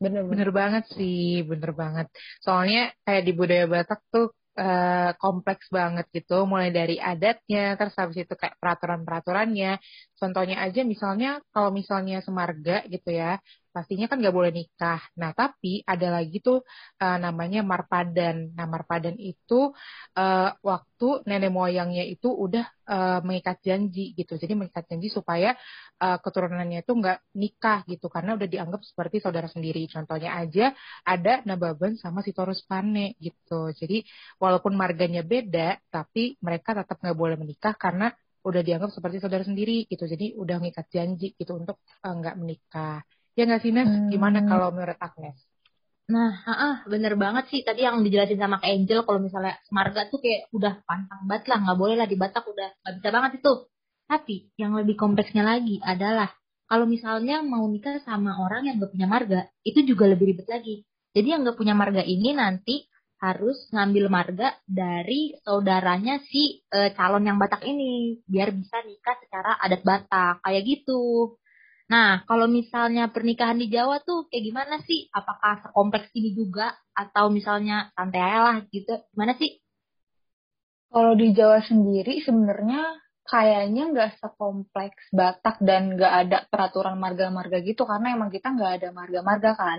Bener, 0.00 0.24
bener 0.28 0.48
banget 0.52 0.84
sih, 0.92 1.40
bener 1.44 1.72
banget. 1.72 2.12
Soalnya 2.44 2.92
kayak 3.08 3.24
di 3.24 3.32
budaya 3.32 3.64
Batak 3.64 4.00
tuh 4.12 4.36
uh, 4.60 5.10
kompleks 5.16 5.72
banget 5.72 6.04
gitu, 6.12 6.44
mulai 6.44 6.68
dari 6.68 7.00
adatnya, 7.00 7.80
terus 7.80 7.96
habis 7.96 8.24
itu 8.24 8.34
kayak 8.36 8.60
peraturan-peraturannya. 8.60 9.80
Contohnya 10.20 10.60
aja 10.60 10.84
misalnya 10.84 11.40
kalau 11.52 11.72
misalnya 11.72 12.20
semarga 12.20 12.84
gitu 12.88 13.08
ya, 13.12 13.40
pastinya 13.80 14.12
kan 14.12 14.20
nggak 14.20 14.36
boleh 14.36 14.52
nikah. 14.52 15.00
Nah, 15.16 15.32
tapi 15.32 15.80
ada 15.88 16.20
lagi 16.20 16.44
tuh 16.44 16.60
uh, 17.00 17.16
namanya 17.16 17.64
marpadan. 17.64 18.52
Nah, 18.52 18.68
marpadan 18.68 19.16
itu 19.16 19.72
uh, 20.20 20.50
waktu 20.60 21.08
nenek 21.24 21.48
moyangnya 21.48 22.04
itu 22.04 22.28
udah 22.28 22.68
uh, 22.84 23.24
mengikat 23.24 23.64
janji 23.64 24.12
gitu. 24.12 24.36
Jadi 24.36 24.52
mengikat 24.52 24.84
janji 24.84 25.08
supaya 25.08 25.56
uh, 25.96 26.20
keturunannya 26.20 26.84
itu 26.84 26.92
nggak 26.92 27.18
nikah 27.40 27.88
gitu, 27.88 28.12
karena 28.12 28.36
udah 28.36 28.48
dianggap 28.52 28.84
seperti 28.84 29.24
saudara 29.24 29.48
sendiri. 29.48 29.88
Contohnya 29.88 30.36
aja 30.36 30.76
ada 31.08 31.40
Nababan 31.48 31.96
sama 31.96 32.20
si 32.20 32.36
Torus 32.36 32.60
Pane 32.68 33.16
gitu. 33.16 33.72
Jadi 33.72 34.04
walaupun 34.36 34.76
marganya 34.76 35.24
beda, 35.24 35.80
tapi 35.88 36.36
mereka 36.44 36.76
tetap 36.76 37.00
nggak 37.00 37.16
boleh 37.16 37.40
menikah 37.40 37.72
karena 37.80 38.12
udah 38.44 38.60
dianggap 38.60 38.92
seperti 38.92 39.24
saudara 39.24 39.44
sendiri 39.44 39.88
gitu. 39.88 40.04
Jadi 40.04 40.36
udah 40.36 40.60
mengikat 40.60 40.84
janji 40.92 41.32
gitu 41.32 41.56
untuk 41.56 41.80
nggak 42.04 42.36
uh, 42.36 42.40
menikah. 42.40 43.00
Ya 43.38 43.42
nggak 43.46 43.60
sih, 43.62 43.70
Nes? 43.70 43.86
Hmm. 43.86 44.10
Gimana 44.10 44.38
kalau 44.46 44.74
menurut 44.74 44.98
Agnes? 44.98 45.38
Nah, 46.10 46.42
ah, 46.42 46.76
bener 46.90 47.14
banget 47.14 47.46
sih 47.54 47.62
tadi 47.62 47.86
yang 47.86 48.02
dijelasin 48.02 48.42
sama 48.42 48.58
Kak 48.58 48.66
Angel 48.66 49.06
kalau 49.06 49.22
misalnya 49.22 49.54
Semarga 49.70 50.10
tuh 50.10 50.18
kayak 50.18 50.50
udah 50.50 50.82
pantang 50.82 51.22
banget 51.30 51.46
lah, 51.46 51.58
nggak 51.62 51.78
boleh 51.78 51.94
lah 51.94 52.08
di 52.10 52.18
Batak 52.18 52.44
udah 52.50 52.68
nggak 52.82 52.94
bisa 52.98 53.08
banget 53.14 53.32
itu. 53.38 53.52
Tapi 54.10 54.36
yang 54.58 54.74
lebih 54.74 54.98
kompleksnya 54.98 55.46
lagi 55.46 55.78
adalah 55.78 56.34
kalau 56.70 56.86
misalnya 56.86 57.42
mau 57.42 57.66
nikah 57.66 57.98
sama 58.06 58.38
orang 58.38 58.66
yang 58.70 58.78
gak 58.78 58.94
punya 58.94 59.10
marga, 59.10 59.40
itu 59.66 59.82
juga 59.82 60.06
lebih 60.06 60.34
ribet 60.34 60.46
lagi. 60.46 60.86
Jadi 61.10 61.26
yang 61.34 61.42
gak 61.42 61.58
punya 61.58 61.74
marga 61.74 62.02
ini 62.06 62.30
nanti 62.30 62.86
harus 63.18 63.66
ngambil 63.74 64.06
marga 64.06 64.54
dari 64.64 65.34
saudaranya 65.42 66.22
si 66.30 66.62
e, 66.70 66.94
calon 66.94 67.26
yang 67.26 67.42
Batak 67.42 67.66
ini 67.66 68.22
biar 68.22 68.54
bisa 68.54 68.80
nikah 68.86 69.18
secara 69.18 69.58
adat 69.58 69.82
Batak 69.82 70.46
kayak 70.46 70.62
gitu. 70.62 71.34
Nah, 71.90 72.22
kalau 72.22 72.46
misalnya 72.46 73.10
pernikahan 73.10 73.58
di 73.58 73.66
Jawa 73.66 73.98
tuh 74.06 74.30
kayak 74.30 74.44
gimana 74.46 74.76
sih? 74.86 75.10
Apakah 75.10 75.58
sekompleks 75.66 76.14
ini 76.14 76.30
juga 76.38 76.70
atau 76.94 77.34
misalnya 77.34 77.90
santai 77.98 78.22
aja 78.22 78.40
lah 78.46 78.56
gitu? 78.70 78.94
Gimana 79.10 79.34
sih? 79.34 79.58
Kalau 80.86 81.18
di 81.18 81.34
Jawa 81.34 81.58
sendiri 81.66 82.22
sebenarnya 82.22 82.94
kayaknya 83.26 83.82
nggak 83.90 84.10
sekompleks 84.22 85.10
Batak 85.10 85.62
dan 85.62 85.98
nggak 85.98 86.14
ada 86.26 86.38
peraturan 86.46 86.94
marga-marga 86.98 87.58
gitu 87.62 87.82
karena 87.86 88.14
emang 88.14 88.30
kita 88.30 88.54
nggak 88.54 88.72
ada 88.82 88.88
marga-marga 88.94 89.50
kan. 89.58 89.78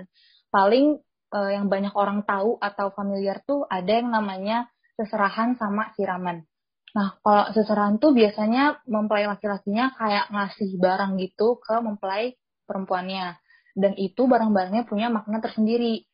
Paling 0.52 1.00
uh, 1.32 1.50
yang 1.52 1.72
banyak 1.72 1.96
orang 1.96 2.28
tahu 2.28 2.60
atau 2.60 2.92
familiar 2.92 3.40
tuh 3.48 3.64
ada 3.72 3.88
yang 3.88 4.12
namanya 4.12 4.68
seserahan 5.00 5.56
sama 5.56 5.88
siraman. 5.96 6.44
Nah, 6.92 7.16
kalau 7.24 7.44
seserahan 7.56 7.96
tuh 7.96 8.12
biasanya 8.12 8.84
mempelai 8.84 9.24
laki-lakinya 9.24 9.96
kayak 9.96 10.28
ngasih 10.28 10.76
barang 10.76 11.16
gitu 11.16 11.56
ke 11.56 11.80
mempelai 11.80 12.36
perempuannya. 12.68 13.40
Dan 13.72 13.96
itu 13.96 14.28
barang-barangnya 14.28 14.84
punya 14.84 15.08
makna 15.08 15.40
tersendiri. 15.40 16.04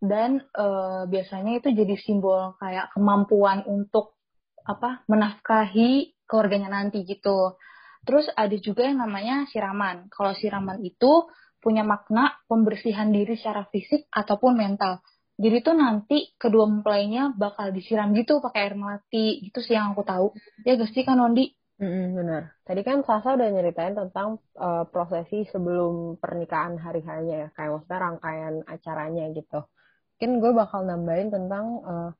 Dan 0.00 0.44
e, 0.44 0.66
biasanya 1.08 1.60
itu 1.60 1.72
jadi 1.72 1.96
simbol 1.96 2.56
kayak 2.60 2.92
kemampuan 2.92 3.64
untuk 3.64 4.16
apa 4.64 5.04
menafkahi 5.08 6.20
keluarganya 6.28 6.68
nanti 6.68 7.04
gitu. 7.08 7.56
Terus 8.04 8.28
ada 8.32 8.56
juga 8.60 8.84
yang 8.84 9.00
namanya 9.00 9.48
siraman. 9.48 10.12
Kalau 10.12 10.36
siraman 10.36 10.84
itu 10.84 11.28
punya 11.60 11.84
makna 11.84 12.36
pembersihan 12.48 13.12
diri 13.12 13.36
secara 13.36 13.68
fisik 13.68 14.08
ataupun 14.12 14.56
mental. 14.56 15.04
Jadi 15.40 15.56
tuh 15.64 15.72
nanti 15.72 16.36
kedua 16.36 16.68
mempelainya 16.68 17.32
bakal 17.32 17.72
disiram 17.72 18.12
gitu 18.12 18.44
pakai 18.44 18.68
air 18.68 18.74
melati. 18.76 19.40
Gitu 19.40 19.64
sih 19.64 19.72
yang 19.72 19.96
aku 19.96 20.04
tahu. 20.04 20.36
Ya 20.68 20.76
gak 20.76 20.92
sih 20.92 21.00
kan 21.00 21.16
Nondi? 21.16 21.48
Mm-hmm, 21.80 22.06
benar. 22.12 22.42
Tadi 22.68 22.80
kan 22.84 23.00
Sasa 23.08 23.40
udah 23.40 23.48
nyeritain 23.48 23.96
tentang 23.96 24.36
uh, 24.60 24.84
prosesi 24.84 25.48
sebelum 25.48 26.20
pernikahan 26.20 26.76
hari 26.76 27.00
harinya 27.00 27.48
ya. 27.48 27.48
Kayak 27.56 27.70
maksudnya 27.72 27.98
rangkaian 28.04 28.54
acaranya 28.68 29.24
gitu. 29.32 29.60
Mungkin 30.20 30.30
gue 30.44 30.52
bakal 30.52 30.80
nambahin 30.84 31.32
tentang 31.32 31.66
uh, 31.88 32.10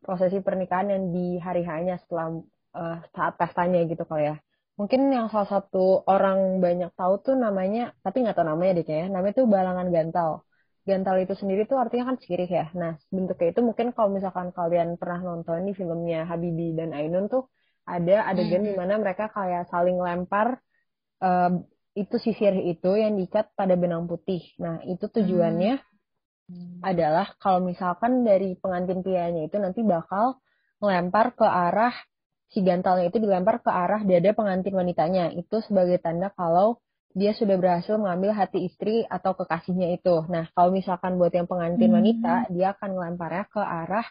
prosesi 0.00 0.40
pernikahan 0.40 0.88
yang 0.88 1.04
di 1.12 1.36
hari 1.36 1.60
harinya 1.60 2.00
setelah 2.00 2.32
uh, 2.72 2.96
saat 3.12 3.36
pestanya 3.36 3.84
gitu 3.84 4.08
kali 4.08 4.32
ya. 4.32 4.36
Mungkin 4.80 5.12
yang 5.12 5.28
salah 5.28 5.60
satu 5.60 6.08
orang 6.08 6.64
banyak 6.64 6.88
tahu 6.96 7.20
tuh 7.20 7.36
namanya, 7.36 7.92
tapi 8.00 8.24
nggak 8.24 8.40
tahu 8.40 8.48
namanya 8.48 8.80
deh 8.80 8.84
kayaknya. 8.88 9.08
Namanya 9.12 9.34
tuh 9.36 9.44
balangan 9.44 9.88
gantal 9.92 10.30
Gantal 10.80 11.20
itu 11.20 11.36
sendiri 11.36 11.68
tuh 11.68 11.76
artinya 11.76 12.12
kan 12.12 12.16
sirih 12.16 12.48
ya. 12.48 12.66
Nah, 12.72 12.96
bentuknya 13.12 13.52
itu 13.52 13.60
mungkin 13.60 13.92
kalau 13.92 14.08
misalkan 14.10 14.48
kalian 14.50 14.96
pernah 14.96 15.20
nonton 15.20 15.68
di 15.68 15.76
filmnya 15.76 16.24
Habibi 16.24 16.72
dan 16.72 16.96
Ainun 16.96 17.28
tuh 17.28 17.52
ada 17.84 18.24
adegan 18.28 18.64
hmm. 18.64 18.68
di 18.70 18.74
mana 18.76 18.94
mereka 18.96 19.28
kayak 19.28 19.68
saling 19.68 20.00
lempar 20.00 20.60
uh, 21.20 21.52
itu 21.92 22.16
si 22.22 22.32
sirih 22.32 22.72
itu 22.72 22.90
yang 22.96 23.20
diikat 23.20 23.52
pada 23.52 23.76
benang 23.76 24.08
putih. 24.08 24.40
Nah, 24.56 24.80
itu 24.88 25.04
tujuannya 25.10 25.80
hmm. 26.48 26.80
adalah 26.80 27.34
kalau 27.36 27.60
misalkan 27.60 28.24
dari 28.24 28.56
pengantin 28.56 29.04
prianya 29.04 29.44
itu 29.44 29.60
nanti 29.60 29.84
bakal 29.84 30.40
melempar 30.80 31.36
ke 31.36 31.44
arah 31.44 31.92
si 32.50 32.64
gantalnya 32.66 33.12
itu 33.12 33.22
dilempar 33.22 33.62
ke 33.62 33.70
arah 33.70 34.00
dada 34.02 34.30
pengantin 34.32 34.74
wanitanya. 34.74 35.30
Itu 35.36 35.60
sebagai 35.60 36.00
tanda 36.00 36.32
kalau 36.34 36.80
dia 37.10 37.34
sudah 37.34 37.58
berhasil 37.58 37.98
mengambil 37.98 38.30
hati 38.30 38.70
istri 38.70 39.02
atau 39.06 39.34
kekasihnya 39.34 39.98
itu. 39.98 40.22
Nah, 40.30 40.46
kalau 40.54 40.70
misalkan 40.70 41.18
buat 41.18 41.34
yang 41.34 41.50
pengantin 41.50 41.90
hmm. 41.90 41.98
wanita, 41.98 42.34
dia 42.54 42.70
akan 42.74 42.90
melemparnya 42.94 43.44
ke 43.50 43.58
arah 43.58 44.06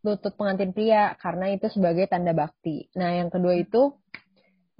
lutut 0.00 0.32
pengantin 0.32 0.72
pria 0.72 1.12
karena 1.20 1.52
itu 1.52 1.68
sebagai 1.68 2.08
tanda 2.08 2.32
bakti. 2.32 2.88
Nah, 2.96 3.18
yang 3.20 3.28
kedua 3.28 3.58
itu 3.58 3.98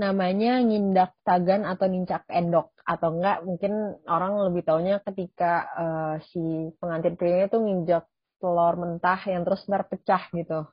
namanya 0.00 0.64
ngindak 0.64 1.12
tagan 1.20 1.68
atau 1.68 1.84
nincak 1.84 2.24
endok 2.32 2.72
atau 2.88 3.12
enggak 3.12 3.44
mungkin 3.44 4.00
orang 4.08 4.48
lebih 4.48 4.64
taunya 4.64 4.96
ketika 5.04 5.68
uh, 5.76 6.14
si 6.32 6.72
pengantin 6.80 7.20
pria 7.20 7.44
itu 7.44 7.60
nginjak 7.60 8.08
telur 8.40 8.80
mentah 8.80 9.20
yang 9.28 9.44
terus 9.44 9.60
terpecah 9.68 10.24
gitu. 10.32 10.64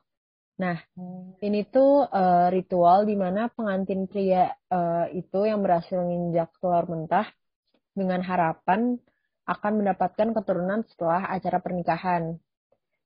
Nah, 0.58 0.76
hmm. 0.98 1.38
ini 1.38 1.62
tuh 1.70 2.02
uh, 2.02 2.50
ritual 2.50 3.06
di 3.06 3.14
mana 3.14 3.46
pengantin 3.54 4.10
pria 4.10 4.50
uh, 4.74 5.06
itu 5.14 5.46
yang 5.46 5.62
berhasil 5.62 6.02
menginjak 6.02 6.50
telur 6.58 6.84
mentah 6.90 7.30
dengan 7.94 8.18
harapan 8.26 8.98
akan 9.46 9.72
mendapatkan 9.80 10.34
keturunan 10.34 10.82
setelah 10.90 11.30
acara 11.30 11.62
pernikahan. 11.62 12.42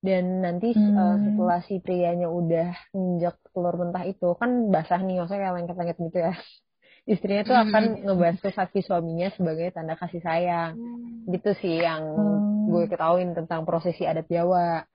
Dan 0.02 0.42
nanti 0.42 0.74
hmm. 0.74 0.96
uh, 0.96 1.16
setelah 1.20 1.60
si 1.68 1.78
prianya 1.78 2.26
udah 2.26 2.74
menginjak 2.96 3.36
telur 3.52 3.76
mentah 3.78 4.02
itu 4.08 4.32
kan 4.40 4.72
basah 4.72 4.98
nih, 5.04 5.22
maksudnya 5.22 5.40
kayak 5.46 5.54
lengket-lengket 5.60 5.98
gitu 6.08 6.18
ya. 6.18 6.34
Istrinya 7.12 7.42
tuh 7.44 7.56
akan 7.58 7.84
hmm. 8.00 8.02
ngebasuh 8.08 8.52
kaki 8.54 8.80
suaminya 8.80 9.28
sebagai 9.36 9.76
tanda 9.76 9.94
kasih 10.00 10.24
sayang. 10.24 10.72
Hmm. 10.80 11.28
Gitu 11.28 11.50
sih 11.60 11.84
yang 11.84 12.02
hmm. 12.16 12.72
gue 12.72 12.84
ketahuin 12.88 13.36
tentang 13.36 13.68
prosesi 13.68 14.08
adat 14.08 14.24
Jawa. 14.32 14.88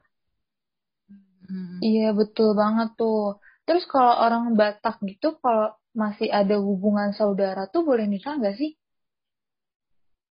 Hmm. 1.47 1.79
Iya 1.79 2.11
betul 2.19 2.49
banget 2.61 2.89
tuh. 2.99 3.39
Terus 3.67 3.83
kalau 3.87 4.15
orang 4.15 4.55
Batak 4.59 4.99
gitu, 5.03 5.35
kalau 5.43 5.71
masih 5.91 6.29
ada 6.29 6.55
hubungan 6.61 7.11
saudara 7.15 7.67
tuh 7.73 7.81
boleh 7.83 8.05
nikah 8.07 8.37
nggak 8.39 8.55
sih? 8.55 8.71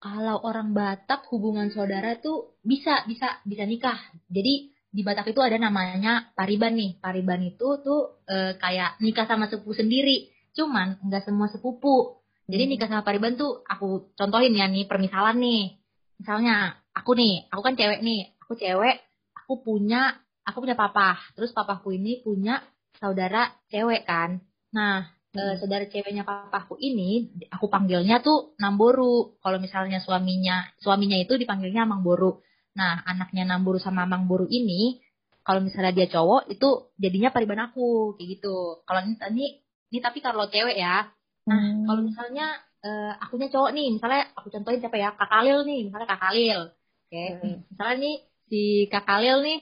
Kalau 0.00 0.36
orang 0.44 0.76
Batak 0.76 1.26
hubungan 1.32 1.72
saudara 1.72 2.16
tuh 2.20 2.60
bisa 2.60 3.02
bisa 3.08 3.40
bisa 3.48 3.64
nikah. 3.64 3.96
Jadi 4.28 4.70
di 4.96 5.02
Batak 5.04 5.32
itu 5.32 5.40
ada 5.40 5.56
namanya 5.56 6.32
pariban 6.36 6.76
nih. 6.76 7.00
Pariban 7.00 7.40
itu 7.44 7.80
tuh 7.80 8.22
e, 8.28 8.56
kayak 8.56 9.00
nikah 9.00 9.26
sama 9.28 9.48
sepupu 9.48 9.76
sendiri. 9.76 10.30
Cuman 10.56 11.00
nggak 11.04 11.26
semua 11.26 11.48
sepupu. 11.48 12.22
Jadi 12.46 12.64
nikah 12.70 12.86
sama 12.86 13.02
pariban 13.02 13.34
tuh 13.34 13.66
aku 13.66 14.14
contohin 14.14 14.54
ya 14.54 14.70
nih 14.70 14.86
permisalan 14.86 15.36
nih. 15.42 15.76
Misalnya 16.22 16.78
aku 16.96 17.12
nih, 17.12 17.50
aku 17.52 17.60
kan 17.60 17.74
cewek 17.76 18.00
nih. 18.00 18.32
Aku 18.46 18.54
cewek, 18.56 18.96
aku 19.34 19.52
punya 19.60 20.14
aku 20.46 20.62
punya 20.62 20.78
papa, 20.78 21.18
terus 21.34 21.50
papaku 21.50 21.98
ini 21.98 22.22
punya 22.22 22.62
saudara 23.02 23.50
cewek 23.68 24.06
kan. 24.06 24.38
Nah, 24.72 25.10
hmm. 25.34 25.36
e, 25.36 25.42
saudara 25.58 25.84
ceweknya 25.90 26.22
papaku 26.22 26.78
ini 26.78 27.34
aku 27.50 27.66
panggilnya 27.66 28.22
tuh 28.22 28.54
Namboru. 28.62 29.36
Kalau 29.42 29.58
misalnya 29.58 29.98
suaminya 29.98 30.64
suaminya 30.78 31.18
itu 31.18 31.34
dipanggilnya 31.34 31.84
Mangboru. 31.84 32.40
Nah, 32.78 33.02
anaknya 33.04 33.44
Namboru 33.44 33.82
sama 33.82 34.06
Mangboru 34.06 34.46
ini 34.46 35.02
kalau 35.42 35.62
misalnya 35.62 35.94
dia 35.94 36.06
cowok 36.10 36.50
itu 36.50 36.94
jadinya 36.98 37.30
pariban 37.34 37.70
aku 37.70 38.14
kayak 38.18 38.38
gitu. 38.38 38.82
Kalau 38.86 39.00
ini 39.02 39.14
ini, 39.34 39.46
ini 39.90 39.98
tapi 39.98 40.22
kalau 40.22 40.46
cewek 40.46 40.78
ya. 40.78 41.10
Nah, 41.46 41.58
hmm. 41.58 41.86
kalau 41.86 42.02
misalnya 42.02 42.46
uh, 42.82 43.12
akunya 43.22 43.46
cowok 43.50 43.70
nih, 43.74 43.86
misalnya 43.94 44.30
aku 44.34 44.50
contohin 44.50 44.82
siapa 44.82 44.98
ya? 44.98 45.14
Kak 45.14 45.30
Kalil 45.30 45.62
nih, 45.62 45.80
misalnya 45.86 46.08
Kak 46.10 46.22
Kalil. 46.22 46.60
Oke. 47.06 47.14
Okay. 47.14 47.28
Hmm. 47.38 47.56
Misalnya 47.70 47.96
nih 48.02 48.16
si 48.50 48.62
Kak 48.90 49.04
Kalil 49.06 49.38
nih 49.46 49.58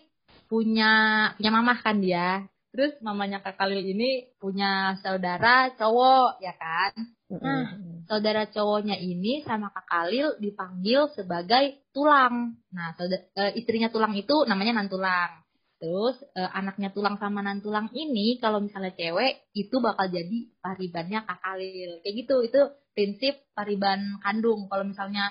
punya 0.54 0.92
punya 1.34 1.50
mamah 1.50 1.78
kan 1.82 1.98
dia. 1.98 2.46
Terus 2.70 2.94
mamanya 3.02 3.42
Kak 3.42 3.58
Khalil 3.58 3.82
ini 3.82 4.30
punya 4.38 4.94
saudara 5.02 5.74
cowok 5.74 6.38
ya 6.38 6.54
kan. 6.54 6.90
Nah, 7.34 7.74
saudara 8.06 8.46
cowoknya 8.46 8.98
ini 8.98 9.42
sama 9.42 9.74
Kak 9.74 9.86
Khalil 9.90 10.38
dipanggil 10.38 11.10
sebagai 11.14 11.86
tulang. 11.90 12.58
Nah, 12.70 12.94
saudara, 12.94 13.22
e, 13.34 13.62
istrinya 13.62 13.90
tulang 13.90 14.14
itu 14.14 14.46
namanya 14.46 14.78
Nantulang. 14.78 15.42
Terus 15.78 16.18
e, 16.34 16.42
anaknya 16.42 16.90
tulang 16.90 17.14
sama 17.18 17.42
Nantulang 17.42 17.94
ini 17.94 18.42
kalau 18.42 18.58
misalnya 18.58 18.94
cewek 18.94 19.54
itu 19.54 19.78
bakal 19.78 20.10
jadi 20.10 20.38
paribannya 20.58 21.22
Kak 21.26 21.38
Khalil. 21.46 21.90
Kayak 22.02 22.14
gitu, 22.26 22.36
itu 22.42 22.60
prinsip 22.94 23.34
pariban 23.54 24.18
kandung. 24.18 24.66
Kalau 24.66 24.82
misalnya 24.82 25.30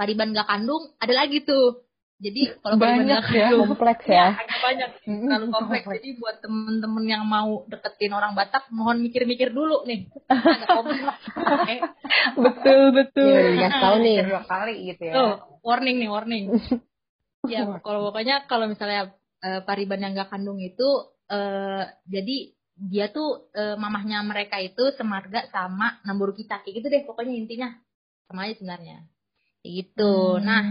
pariban 0.00 0.32
gak 0.32 0.48
kandung, 0.48 0.96
ada 0.96 1.12
lagi 1.12 1.44
tuh 1.44 1.83
jadi 2.22 2.42
kalau 2.62 2.78
banyak 2.78 3.24
ya, 3.34 3.48
kompleks 3.66 4.06
ya. 4.06 4.14
ya 4.14 4.26
agak 4.38 4.58
banyak. 4.62 4.90
Kalau 5.02 5.46
kompleks. 5.50 5.86
Jadi 5.98 6.10
buat 6.22 6.36
temen-temen 6.38 7.04
yang 7.10 7.24
mau 7.26 7.66
deketin 7.66 8.14
orang 8.14 8.38
Batak, 8.38 8.70
mohon 8.70 9.02
mikir-mikir 9.02 9.50
dulu 9.50 9.82
nih. 9.82 10.06
Agak 10.30 10.68
kompleks. 10.70 11.20
betul 12.44 12.82
betul. 12.94 13.58
Ya, 13.58 13.68
tahu 13.82 13.96
nih 14.06 14.16
dua 14.30 14.42
kali 14.46 14.74
gitu 14.94 15.02
ya. 15.10 15.14
Oh, 15.18 15.32
warning 15.66 15.98
nih, 15.98 16.10
warning. 16.10 16.44
ya, 17.52 17.66
kalau 17.82 18.10
pokoknya 18.10 18.46
kalau 18.46 18.70
misalnya 18.70 19.10
uh, 19.42 19.60
pariban 19.66 19.98
yang 19.98 20.14
gak 20.14 20.30
kandung 20.30 20.62
itu, 20.62 20.86
uh, 21.34 21.82
jadi 22.06 22.54
dia 22.74 23.10
tuh 23.10 23.50
uh, 23.54 23.74
mamahnya 23.74 24.22
mereka 24.22 24.58
itu 24.62 24.94
semarga 24.98 25.46
sama 25.50 25.98
nambur 26.02 26.34
kita 26.34 26.58
kayak 26.62 26.74
gitu 26.82 26.86
deh 26.90 27.06
pokoknya 27.06 27.38
intinya 27.38 27.70
sama 28.26 28.50
aja 28.50 28.58
sebenarnya 28.58 29.06
gitu. 29.64 30.38
Hmm. 30.38 30.44
Nah, 30.44 30.62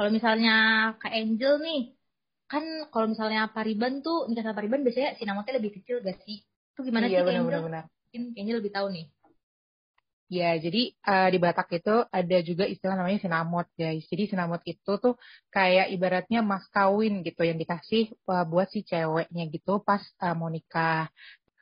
kalau 0.00 0.16
misalnya 0.16 0.56
Kak 0.96 1.12
Angel 1.12 1.60
nih, 1.60 1.92
kan 2.48 2.64
kalau 2.88 3.12
misalnya 3.12 3.52
Pariban 3.52 4.00
tuh 4.00 4.32
nikah 4.32 4.48
sama 4.48 4.56
Pariban 4.56 4.80
biasanya 4.80 5.12
sinamotnya 5.20 5.60
lebih 5.60 5.76
kecil 5.76 6.00
gak 6.00 6.24
sih? 6.24 6.40
Itu 6.72 6.88
gimana 6.88 7.04
iya, 7.04 7.20
sih 7.20 7.28
Kak 7.28 7.36
Angel? 7.36 7.60
Benar, 7.68 7.84
Mungkin 7.84 8.22
Angel 8.32 8.56
lebih 8.64 8.72
tahu 8.72 8.88
nih. 8.96 9.06
Ya, 10.32 10.56
jadi 10.56 10.96
uh, 11.04 11.28
di 11.28 11.36
Batak 11.36 11.68
itu 11.84 11.94
ada 12.08 12.38
juga 12.40 12.64
istilah 12.64 12.96
namanya 12.96 13.20
sinamot, 13.20 13.68
guys. 13.76 14.08
Jadi 14.08 14.32
sinamot 14.32 14.64
itu 14.64 14.92
tuh 14.96 15.20
kayak 15.52 15.92
ibaratnya 15.92 16.40
mas 16.40 16.64
kawin 16.72 17.20
gitu 17.20 17.44
yang 17.44 17.60
dikasih 17.60 18.08
uh, 18.24 18.48
buat 18.48 18.72
si 18.72 18.80
ceweknya 18.80 19.52
gitu 19.52 19.84
pas 19.84 20.00
uh, 20.24 20.32
mau 20.32 20.48
nikah. 20.48 21.12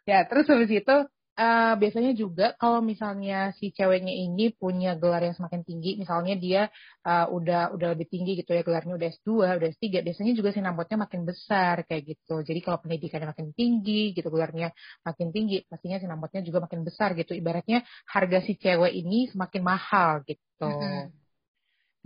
Ya, 0.06 0.22
terus 0.30 0.46
habis 0.46 0.70
itu 0.70 0.96
uh, 1.38 1.74
biasanya 1.78 2.12
juga 2.18 2.52
kalau 2.58 2.82
misalnya 2.82 3.54
si 3.54 3.70
ceweknya 3.70 4.10
ini 4.10 4.50
punya 4.50 4.98
gelar 4.98 5.22
yang 5.22 5.38
semakin 5.38 5.62
tinggi, 5.62 5.96
misalnya 5.96 6.34
dia 6.34 6.62
uh, 7.06 7.30
udah 7.30 7.72
udah 7.78 7.88
lebih 7.94 8.10
tinggi 8.10 8.42
gitu 8.42 8.50
ya 8.52 8.66
gelarnya 8.66 8.98
udah 8.98 9.08
S2, 9.14 9.30
udah 9.62 9.68
S3, 9.78 10.02
biasanya 10.02 10.32
juga 10.34 10.50
sinambotnya 10.50 10.96
makin 11.06 11.22
besar 11.22 11.86
kayak 11.86 12.02
gitu. 12.18 12.42
Jadi 12.42 12.58
kalau 12.60 12.78
pendidikannya 12.82 13.30
makin 13.30 13.48
tinggi 13.54 14.12
gitu 14.12 14.28
gelarnya 14.28 14.74
makin 15.06 15.30
tinggi, 15.30 15.62
pastinya 15.70 16.02
sinambotnya 16.02 16.42
juga 16.42 16.58
makin 16.66 16.82
besar 16.82 17.14
gitu. 17.14 17.32
Ibaratnya 17.32 17.86
harga 18.10 18.38
si 18.42 18.58
cewek 18.58 18.92
ini 18.92 19.30
semakin 19.30 19.62
mahal 19.62 20.26
gitu. 20.26 20.66
Mm 20.66 20.74
-hmm. 20.74 21.18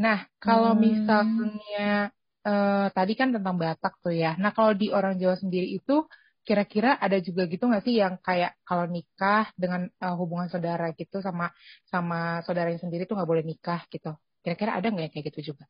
Nah, 0.03 0.19
kalau 0.41 0.73
hmm. 0.75 0.81
misalnya 0.83 2.11
uh, 2.43 2.87
tadi 2.91 3.13
kan 3.15 3.31
tentang 3.31 3.57
Batak 3.61 4.01
tuh 4.03 4.15
ya. 4.15 4.35
Nah, 4.41 4.51
kalau 4.57 4.73
di 4.75 4.91
orang 4.91 5.21
Jawa 5.21 5.37
sendiri 5.39 5.69
itu 5.79 6.07
kira-kira 6.43 6.99
ada 6.99 7.19
juga 7.23 7.47
gitu 7.47 7.71
nggak 7.71 7.85
sih 7.87 8.03
yang 8.03 8.19
kayak 8.19 8.59
kalau 8.67 8.85
nikah 8.91 9.51
dengan 9.55 9.87
uh, 10.03 10.15
hubungan 10.19 10.51
saudara 10.51 10.91
gitu 10.95 11.23
sama 11.23 11.55
sama 11.87 12.43
saudaranya 12.43 12.83
sendiri 12.83 13.07
tuh 13.07 13.15
nggak 13.15 13.31
boleh 13.31 13.45
nikah 13.47 13.87
gitu. 13.89 14.15
Kira-kira 14.43 14.79
ada 14.79 14.91
nggak 14.91 15.05
yang 15.07 15.13
kayak 15.15 15.27
gitu 15.35 15.55
juga? 15.55 15.65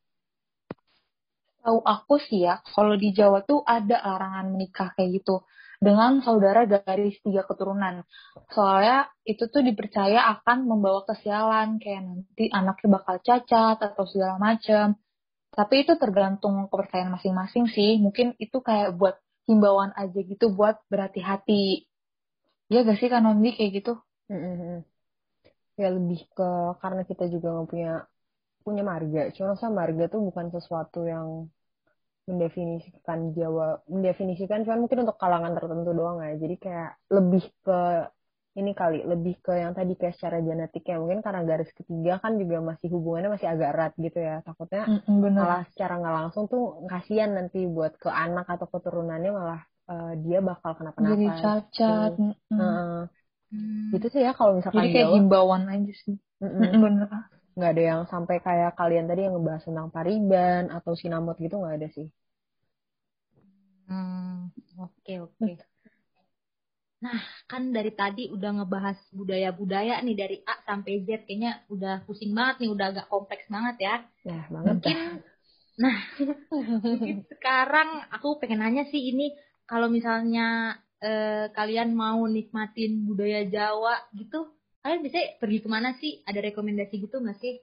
Tahu 1.63 1.79
aku 1.79 2.19
sih 2.19 2.43
ya, 2.43 2.59
kalau 2.75 2.99
di 2.99 3.15
Jawa 3.15 3.45
tuh 3.47 3.63
ada 3.63 4.03
larangan 4.03 4.51
menikah 4.51 4.91
kayak 4.99 5.23
gitu 5.23 5.47
dengan 5.79 6.19
saudara 6.19 6.67
garis 6.67 7.15
tiga 7.23 7.47
keturunan. 7.47 8.03
Soalnya 8.51 9.07
itu 9.23 9.47
tuh 9.47 9.63
dipercaya 9.63 10.27
akan 10.39 10.67
membawa 10.67 11.07
kesialan, 11.07 11.79
kayak 11.79 12.01
nanti 12.03 12.51
anaknya 12.51 12.87
bakal 12.99 13.15
cacat 13.23 13.77
atau 13.79 14.03
segala 14.07 14.35
macam. 14.39 14.99
Tapi 15.53 15.85
itu 15.85 15.93
tergantung 15.95 16.67
kepercayaan 16.67 17.15
masing-masing 17.15 17.71
sih. 17.71 18.01
Mungkin 18.01 18.35
itu 18.43 18.57
kayak 18.59 18.97
buat 18.99 19.22
himbauan 19.49 19.91
aja 19.95 20.19
gitu 20.23 20.51
buat 20.53 20.79
berhati-hati. 20.87 21.87
Ya 22.71 22.81
gak 22.87 22.97
sih 22.99 23.11
kan 23.11 23.27
Nondi 23.27 23.53
kayak 23.53 23.71
gitu? 23.83 23.93
Mm-hmm. 24.31 24.75
Ya 25.77 25.89
lebih 25.89 26.21
ke 26.31 26.49
karena 26.79 27.01
kita 27.03 27.25
juga 27.27 27.47
nggak 27.53 27.67
punya 27.69 27.91
punya 28.63 28.83
marga. 28.85 29.21
Cuma 29.35 29.57
sama 29.59 29.83
marga 29.83 30.07
tuh 30.07 30.21
bukan 30.23 30.47
sesuatu 30.53 31.03
yang 31.03 31.49
mendefinisikan 32.23 33.35
Jawa, 33.35 33.83
mendefinisikan 33.91 34.63
cuman 34.63 34.87
mungkin 34.87 35.03
untuk 35.03 35.19
kalangan 35.19 35.51
tertentu 35.59 35.91
doang 35.91 36.23
ya. 36.23 36.39
Jadi 36.39 36.55
kayak 36.55 36.91
lebih 37.11 37.43
ke 37.65 37.79
ini 38.53 38.71
kali 38.77 39.01
lebih 39.01 39.41
ke 39.41 39.57
yang 39.57 39.73
tadi 39.73 39.97
kayak 39.97 40.13
secara 40.13 40.37
genetik 40.37 40.85
ya 40.85 41.01
mungkin 41.01 41.25
karena 41.25 41.41
garis 41.41 41.73
ketiga 41.73 42.21
kan 42.21 42.37
juga 42.37 42.61
masih 42.61 42.87
hubungannya 42.93 43.33
masih 43.33 43.49
agak 43.49 43.67
erat 43.73 43.93
gitu 43.97 44.19
ya 44.21 44.45
takutnya 44.45 44.85
mm, 44.85 45.33
malah 45.33 45.65
secara 45.73 45.97
nggak 45.97 46.15
langsung 46.21 46.45
tuh 46.45 46.85
kasihan 46.85 47.33
nanti 47.33 47.65
buat 47.65 47.97
ke 47.97 48.13
anak 48.13 48.45
atau 48.45 48.69
keturunannya 48.69 49.31
malah 49.33 49.61
uh, 49.89 50.13
dia 50.21 50.45
bakal 50.45 50.77
kenapa-napa 50.77 51.17
jadi 51.17 51.27
cacat 51.41 52.11
gitu. 52.13 52.29
mm. 52.53 52.59
Uh, 52.61 53.03
mm. 53.49 53.89
itu 53.97 54.07
sih 54.13 54.21
ya 54.21 54.37
kalau 54.37 54.61
misalkan 54.61 54.85
jadi 54.85 54.93
kayak 55.01 55.09
himbauan 55.17 55.63
aja 55.65 55.93
sih 56.05 56.17
mm 56.37 56.45
-mm. 56.45 56.77
bener 56.85 57.09
nggak 57.53 57.71
ada 57.73 57.83
yang 57.85 58.01
sampai 58.05 58.37
kayak 58.37 58.77
kalian 58.77 59.09
tadi 59.09 59.25
yang 59.25 59.33
ngebahas 59.33 59.65
tentang 59.65 59.89
pariban 59.89 60.69
atau 60.69 60.93
sinamot 60.93 61.37
gitu 61.41 61.57
nggak 61.57 61.75
ada 61.81 61.87
sih 61.89 62.07
hmm 63.89 64.53
oke 64.77 64.93
okay, 65.01 65.17
oke 65.25 65.33
okay. 65.41 65.72
Nah, 67.03 67.19
kan 67.51 67.75
dari 67.75 67.91
tadi 67.91 68.31
udah 68.31 68.63
ngebahas 68.63 68.95
budaya-budaya 69.11 69.99
nih 69.99 70.15
dari 70.15 70.37
A 70.47 70.55
sampai 70.63 71.03
Z 71.03 71.27
kayaknya 71.27 71.59
udah 71.67 72.07
pusing 72.07 72.31
banget 72.31 72.63
nih, 72.63 72.69
udah 72.71 72.85
agak 72.95 73.07
kompleks 73.11 73.43
banget 73.51 73.75
ya. 73.83 73.95
Ya, 74.23 74.39
banget. 74.47 74.71
Mungkin 74.71 74.97
nah, 75.83 75.97
mungkin 76.79 77.17
sekarang 77.27 77.89
aku 78.07 78.39
pengen 78.39 78.63
nanya 78.63 78.87
sih 78.87 79.03
ini 79.11 79.35
kalau 79.67 79.91
misalnya 79.91 80.79
eh, 81.03 81.51
kalian 81.51 81.91
mau 81.91 82.23
nikmatin 82.23 83.03
budaya 83.03 83.43
Jawa 83.51 83.99
gitu, 84.15 84.47
kalian 84.79 85.03
bisa 85.03 85.19
pergi 85.43 85.59
ke 85.59 85.67
mana 85.67 85.91
sih? 85.99 86.23
Ada 86.23 86.39
rekomendasi 86.39 87.03
gitu 87.03 87.19
nggak 87.19 87.39
sih? 87.43 87.59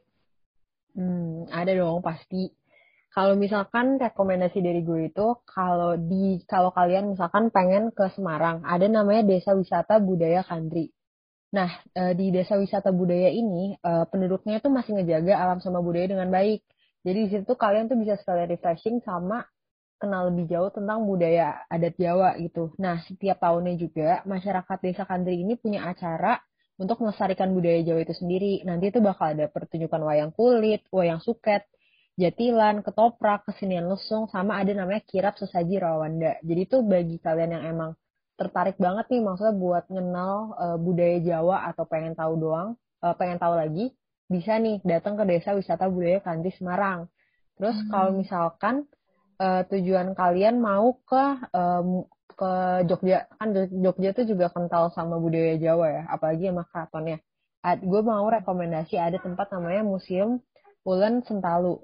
Hmm, 1.01 1.49
ada 1.49 1.73
dong 1.73 2.05
pasti. 2.05 2.60
Kalau 3.11 3.35
misalkan 3.35 3.99
rekomendasi 3.99 4.63
dari 4.63 4.87
gue 4.87 5.11
itu 5.11 5.27
kalau 5.43 5.99
di 5.99 6.39
kalau 6.47 6.71
kalian 6.71 7.19
misalkan 7.19 7.51
pengen 7.51 7.91
ke 7.91 8.07
Semarang, 8.15 8.63
ada 8.63 8.87
namanya 8.87 9.27
Desa 9.27 9.51
Wisata 9.59 9.99
Budaya 9.99 10.47
Kandri. 10.47 10.95
Nah, 11.51 11.67
e, 11.91 12.15
di 12.15 12.31
Desa 12.31 12.55
Wisata 12.55 12.95
Budaya 12.95 13.27
ini 13.35 13.75
e, 13.75 13.93
penduduknya 14.07 14.63
itu 14.63 14.71
masih 14.71 14.95
ngejaga 14.95 15.35
alam 15.43 15.59
sama 15.59 15.83
budaya 15.83 16.07
dengan 16.07 16.31
baik. 16.31 16.63
Jadi 17.03 17.19
di 17.27 17.29
situ 17.35 17.53
kalian 17.59 17.91
tuh 17.91 17.99
bisa 17.99 18.15
sekalian 18.15 18.47
refreshing 18.55 19.03
sama 19.03 19.43
kenal 19.99 20.31
lebih 20.31 20.47
jauh 20.47 20.71
tentang 20.71 21.03
budaya 21.03 21.67
adat 21.67 21.99
Jawa 21.99 22.39
gitu. 22.39 22.71
Nah, 22.79 23.03
setiap 23.11 23.43
tahunnya 23.43 23.75
juga 23.75 24.23
masyarakat 24.23 24.79
Desa 24.87 25.03
Kandri 25.03 25.43
ini 25.43 25.59
punya 25.59 25.83
acara 25.83 26.39
untuk 26.79 27.03
melestarikan 27.03 27.51
budaya 27.51 27.83
Jawa 27.83 28.07
itu 28.07 28.15
sendiri. 28.15 28.63
Nanti 28.63 28.95
itu 28.95 29.03
bakal 29.03 29.35
ada 29.35 29.51
pertunjukan 29.51 29.99
wayang 29.99 30.31
kulit, 30.31 30.87
wayang 30.95 31.19
suket, 31.19 31.67
jatilan, 32.21 32.85
ketoprak, 32.85 33.49
kesenian 33.49 33.89
lesung, 33.89 34.29
sama 34.29 34.61
ada 34.61 34.77
namanya 34.77 35.01
kirap 35.09 35.41
sesaji 35.41 35.81
rawanda. 35.81 36.37
Jadi 36.45 36.61
itu 36.69 36.85
bagi 36.85 37.17
kalian 37.17 37.57
yang 37.57 37.65
emang 37.73 37.91
tertarik 38.37 38.77
banget 38.77 39.09
nih 39.09 39.21
maksudnya 39.25 39.57
buat 39.57 39.85
kenal 39.89 40.53
uh, 40.57 40.77
budaya 40.77 41.21
Jawa 41.25 41.65
atau 41.73 41.85
pengen 41.89 42.13
tahu 42.13 42.37
doang, 42.37 42.77
uh, 43.01 43.17
pengen 43.17 43.41
tahu 43.41 43.57
lagi, 43.57 43.97
bisa 44.29 44.61
nih 44.61 44.85
datang 44.85 45.17
ke 45.17 45.25
Desa 45.25 45.57
Wisata 45.57 45.89
Budaya 45.89 46.21
Kanti 46.21 46.53
Semarang. 46.57 47.09
Terus 47.57 47.77
hmm. 47.77 47.89
kalau 47.89 48.11
misalkan 48.17 48.75
uh, 49.41 49.65
tujuan 49.69 50.13
kalian 50.13 50.61
mau 50.61 50.97
ke 51.05 51.25
um, 51.57 52.05
ke 52.33 52.53
Jogja, 52.89 53.29
kan 53.37 53.53
Jogja 53.53 54.17
tuh 54.17 54.25
juga 54.25 54.49
kental 54.49 54.89
sama 54.97 55.21
budaya 55.21 55.61
Jawa 55.61 55.87
ya, 55.93 56.03
apalagi 56.09 56.49
sama 56.49 56.65
keratonnya. 56.69 57.21
Gue 57.85 58.01
mau 58.01 58.25
rekomendasi 58.25 58.97
ada 58.97 59.21
tempat 59.21 59.53
namanya 59.53 59.85
Museum 59.85 60.41
Ulen 60.89 61.21
Sentalu. 61.29 61.77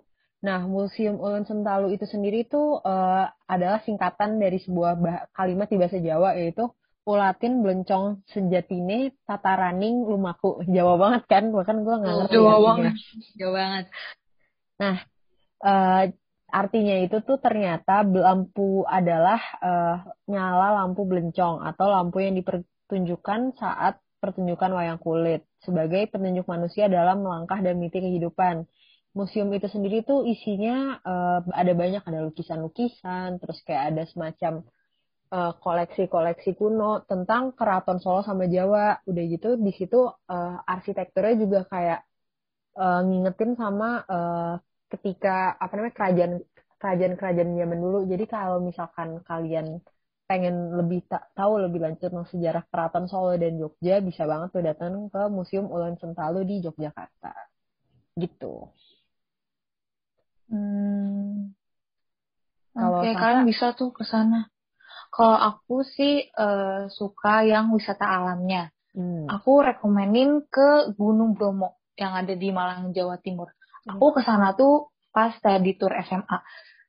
Nah, 0.45 0.69
Museum 0.69 1.17
Ulun 1.17 1.49
Sentalu 1.49 1.97
itu 1.97 2.05
sendiri 2.05 2.45
itu 2.45 2.81
uh, 2.85 3.25
adalah 3.49 3.81
singkatan 3.83 4.37
dari 4.37 4.61
sebuah 4.61 5.01
kalimat 5.33 5.67
di 5.73 5.77
bahasa 5.81 5.97
Jawa 5.97 6.37
yaitu 6.37 6.69
Ulatin 7.07 7.63
Blencong 7.63 8.27
Senjatine 8.29 9.15
Tataraning 9.25 10.05
Lumaku. 10.05 10.61
Jawa 10.67 10.99
banget 10.99 11.23
kan? 11.31 11.55
Bahkan 11.55 11.77
gue 11.87 11.95
nggak 12.03 12.15
ngerti. 12.19 12.35
Jawa 12.35 12.55
banget. 12.61 12.95
Jawa 13.39 13.53
banget. 13.55 13.85
Nah, 14.77 14.97
uh, 15.63 16.03
artinya 16.51 16.97
itu 17.01 17.17
tuh 17.23 17.39
ternyata 17.39 18.03
lampu 18.03 18.83
adalah 18.87 19.41
uh, 19.63 19.97
nyala 20.27 20.83
lampu 20.83 21.07
belencong 21.07 21.63
atau 21.63 21.87
lampu 21.91 22.23
yang 22.23 22.35
dipertunjukkan 22.39 23.55
saat 23.57 24.03
pertunjukan 24.19 24.75
wayang 24.75 24.99
kulit 24.99 25.47
sebagai 25.63 26.11
petunjuk 26.11 26.47
manusia 26.51 26.91
dalam 26.91 27.23
melangkah 27.23 27.63
dan 27.63 27.79
miti 27.79 28.03
kehidupan 28.03 28.67
museum 29.17 29.49
itu 29.57 29.67
sendiri 29.75 30.05
tuh 30.05 30.29
isinya 30.29 31.01
uh, 31.01 31.41
ada 31.61 31.73
banyak 31.73 32.03
ada 32.05 32.21
lukisan-lukisan 32.29 33.41
terus 33.41 33.59
kayak 33.67 33.85
ada 33.97 34.03
semacam 34.13 34.53
eh, 35.27 35.53
koleksi-koleksi 35.65 36.51
kuno 36.61 37.03
tentang 37.11 37.43
keraton 37.59 37.99
Solo 37.99 38.21
sama 38.23 38.45
Jawa. 38.47 39.03
Udah 39.09 39.25
gitu 39.27 39.49
di 39.59 39.73
situ 39.75 39.97
uh, 40.07 40.57
arsitekturnya 40.75 41.35
juga 41.43 41.61
kayak 41.73 42.01
uh, 42.79 43.01
ngingetin 43.03 43.59
sama 43.59 44.05
uh, 44.07 44.55
ketika 44.93 45.59
apa 45.59 45.73
namanya 45.75 45.95
kerajaan 45.99 46.33
kerajaan-kerajaan 46.79 47.51
zaman 47.59 47.79
dulu. 47.81 47.99
Jadi 48.13 48.25
kalau 48.31 48.59
misalkan 48.63 49.09
kalian 49.27 49.83
pengen 50.27 50.75
lebih 50.79 51.07
ta 51.11 51.23
tahu 51.39 51.63
lebih 51.65 51.81
lanjut 51.83 52.11
tentang 52.11 52.29
sejarah 52.31 52.63
keraton 52.71 53.07
Solo 53.11 53.35
dan 53.39 53.59
Jogja 53.59 53.99
bisa 54.03 54.23
banget 54.31 54.49
tuh 54.55 54.63
datang 54.63 54.93
ke 55.11 55.23
Museum 55.31 55.67
Ulun 55.71 55.97
Sentalu 55.99 56.47
di 56.47 56.55
Yogyakarta. 56.63 57.33
Gitu. 58.15 58.55
Hmm. 60.51 61.53
Oke, 62.77 63.09
okay, 63.09 63.13
kalian 63.17 63.49
bisa 63.49 63.73
tuh 63.73 63.91
ke 63.91 64.05
sana. 64.05 64.53
Kalau 65.09 65.33
aku 65.33 65.81
sih 65.81 66.29
uh, 66.37 66.93
suka 66.93 67.47
yang 67.49 67.73
wisata 67.73 68.05
alamnya. 68.05 68.69
Hmm. 68.93 69.25
Aku 69.33 69.65
rekomenin 69.65 70.45
ke 70.49 70.93
Gunung 70.93 71.33
Bromo 71.33 71.81
yang 71.97 72.13
ada 72.13 72.37
di 72.37 72.53
Malang, 72.53 72.93
Jawa 72.93 73.17
Timur. 73.17 73.49
Hmm. 73.89 73.97
Aku 73.97 74.13
ke 74.13 74.21
sana 74.21 74.53
tuh 74.53 74.93
pas 75.09 75.33
di 75.41 75.73
tour 75.81 75.93
SMA. 76.05 76.39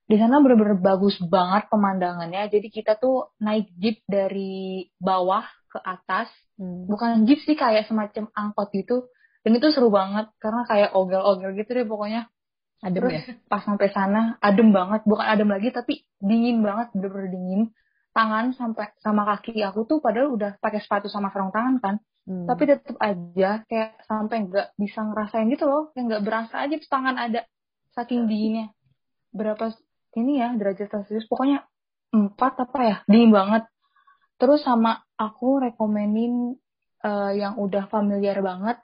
Di 0.07 0.15
sana 0.19 0.39
bener-bener 0.43 0.75
bagus 0.79 1.15
banget 1.23 1.71
pemandangannya. 1.71 2.51
Jadi 2.51 2.67
kita 2.67 2.99
tuh 2.99 3.31
naik 3.39 3.71
jeep 3.79 4.03
dari 4.07 4.87
bawah 4.99 5.47
ke 5.71 5.79
atas. 5.79 6.27
Hmm. 6.59 6.83
Bukan 6.83 7.23
jeep 7.23 7.39
sih 7.47 7.55
kayak 7.55 7.87
semacam 7.87 8.27
angkot 8.35 8.75
gitu. 8.75 9.07
Dan 9.47 9.55
itu 9.55 9.71
seru 9.71 9.87
banget 9.87 10.27
karena 10.43 10.67
kayak 10.67 10.91
ogel-ogel 10.91 11.55
gitu 11.55 11.71
deh 11.71 11.87
pokoknya 11.87 12.27
adem 12.83 13.01
Terus? 13.07 13.13
ya? 13.13 13.21
Pas 13.49 13.61
sampai 13.63 13.87
sana 13.89 14.37
adem 14.41 14.69
banget. 14.69 15.01
Bukan 15.05 15.25
adem 15.25 15.49
lagi 15.49 15.69
tapi 15.73 16.05
dingin 16.21 16.61
banget 16.61 16.93
bener-bener 16.93 17.29
dingin. 17.33 17.61
Tangan 18.13 18.53
sampai 18.57 18.97
sama 18.97 19.29
kaki 19.29 19.61
aku 19.61 19.85
tuh 19.85 20.01
padahal 20.01 20.33
udah 20.33 20.57
pakai 20.57 20.81
sepatu 20.81 21.09
sama 21.09 21.29
sarung 21.33 21.53
tangan 21.53 21.77
kan. 21.81 21.97
Hmm. 22.27 22.43
tapi 22.43 22.67
tetap 22.67 22.99
aja 22.99 23.63
kayak 23.71 24.03
sampai 24.03 24.51
nggak 24.51 24.75
bisa 24.75 24.99
ngerasain 24.99 25.47
gitu 25.47 25.63
loh. 25.63 25.95
Kayak 25.95 26.05
nggak 26.11 26.23
berasa 26.27 26.55
aja 26.59 26.75
tuh 26.75 26.91
tangan 26.91 27.15
ada 27.15 27.47
saking 27.95 28.27
dinginnya. 28.27 28.75
Berapa 29.31 29.71
ini 30.19 30.43
ya 30.43 30.51
derajat 30.51 30.91
celcius 30.91 31.23
pokoknya 31.31 31.63
empat 32.11 32.67
apa 32.67 32.79
ya 32.83 32.97
dingin 33.07 33.31
banget. 33.31 33.63
Terus 34.37 34.59
sama 34.67 35.07
aku 35.15 35.63
rekomenin 35.63 36.59
uh, 37.07 37.31
yang 37.31 37.55
udah 37.57 37.87
familiar 37.87 38.43
banget 38.43 38.75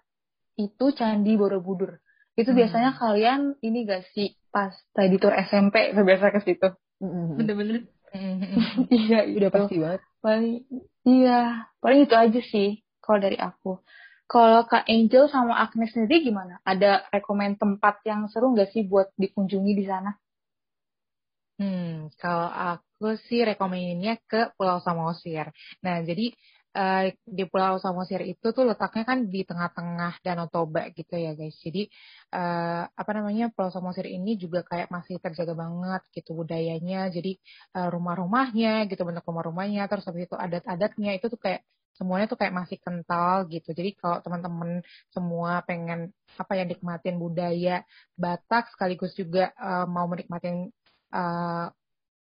itu 0.55 0.95
Candi 0.95 1.35
Borobudur. 1.35 1.99
Itu 2.33 2.51
hmm. 2.51 2.59
biasanya 2.59 2.91
kalian 2.97 3.41
ini 3.61 3.85
gak 3.85 4.09
sih 4.13 4.33
pas 4.49 4.73
tadi 4.93 5.17
tour 5.21 5.33
SMP 5.33 5.93
biasa 5.93 6.33
ke 6.33 6.39
situ? 6.41 6.67
Hmm. 7.01 7.37
Bener-bener. 7.37 7.89
iya, 8.93 9.25
udah 9.25 9.49
pasti 9.49 9.81
banget. 9.81 10.01
Paling 10.21 10.61
iya, 11.05 11.65
paling 11.81 12.05
itu 12.05 12.15
aja 12.15 12.41
sih 12.41 12.81
kalau 13.01 13.19
dari 13.21 13.37
aku. 13.37 13.81
Kalau 14.29 14.65
Kak 14.65 14.87
Angel 14.89 15.29
sama 15.29 15.59
Agnes 15.61 15.93
sendiri 15.93 16.25
gimana? 16.25 16.57
Ada 16.65 17.05
rekomend 17.11 17.59
tempat 17.59 18.01
yang 18.07 18.25
seru 18.31 18.53
nggak 18.53 18.71
sih 18.73 18.87
buat 18.87 19.13
dikunjungi 19.19 19.73
di 19.77 19.85
sana? 19.85 20.15
Hmm, 21.61 22.09
kalau 22.17 22.49
aku 22.49 23.13
sih 23.29 23.45
rekomendasinya 23.45 24.17
ke 24.25 24.57
Pulau 24.57 24.81
Samosir. 24.81 25.53
Nah, 25.85 26.01
jadi 26.01 26.33
uh, 26.73 27.03
di 27.23 27.43
Pulau 27.47 27.77
Samosir 27.77 28.21
itu 28.25 28.51
tuh 28.51 28.65
letaknya 28.65 29.03
kan 29.05 29.19
di 29.29 29.41
tengah-tengah 29.45 30.19
Danau 30.25 30.49
Toba 30.49 30.89
gitu 30.91 31.13
ya 31.15 31.37
guys. 31.37 31.55
Jadi 31.61 31.87
uh, 32.33 32.83
apa 32.89 33.11
namanya 33.17 33.53
Pulau 33.53 33.69
Samosir 33.69 34.09
ini 34.09 34.35
juga 34.35 34.65
kayak 34.65 34.89
masih 34.89 35.21
terjaga 35.21 35.53
banget 35.53 36.01
gitu 36.13 36.33
budayanya. 36.33 37.09
Jadi 37.13 37.37
uh, 37.77 37.89
rumah-rumahnya 37.93 38.89
gitu 38.89 39.01
bentuk 39.05 39.25
rumah-rumahnya 39.29 39.85
terus 39.89 40.05
habis 40.09 40.25
itu 40.27 40.35
adat-adatnya 40.35 41.15
itu 41.17 41.29
tuh 41.29 41.39
kayak 41.39 41.61
semuanya 41.93 42.25
tuh 42.25 42.37
kayak 42.41 42.53
masih 42.57 42.77
kental 42.81 43.45
gitu. 43.53 43.69
Jadi 43.69 43.93
kalau 43.97 44.17
teman-teman 44.25 44.81
semua 45.13 45.61
pengen 45.63 46.09
apa 46.41 46.57
ya 46.57 46.65
nikmatin 46.65 47.21
budaya 47.21 47.85
Batak 48.17 48.73
sekaligus 48.73 49.13
juga 49.13 49.53
uh, 49.61 49.85
mau 49.85 50.09
menikmatin 50.09 50.73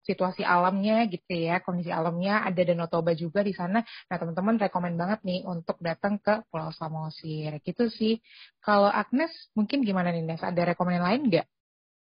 situasi 0.08 0.42
alamnya 0.42 1.04
gitu 1.12 1.32
ya, 1.36 1.60
kondisi 1.60 1.92
alamnya 1.92 2.44
ada 2.48 2.60
Danau 2.64 2.88
Toba 2.88 3.12
juga 3.12 3.40
di 3.44 3.52
sana. 3.52 3.84
Nah 4.08 4.16
teman-teman 4.20 4.56
rekomend 4.56 4.96
banget 4.96 5.20
nih 5.28 5.40
untuk 5.44 5.76
datang 5.78 6.16
ke 6.18 6.42
Pulau 6.48 6.72
Samosir 6.72 7.60
gitu 7.62 7.88
sih. 7.92 8.18
Kalau 8.64 8.88
Agnes 8.88 9.30
mungkin 9.52 9.84
gimana 9.84 10.08
nih 10.14 10.24
Nes? 10.24 10.42
Ada 10.42 10.72
rekomendasi 10.72 11.04
lain 11.04 11.22
nggak? 11.28 11.46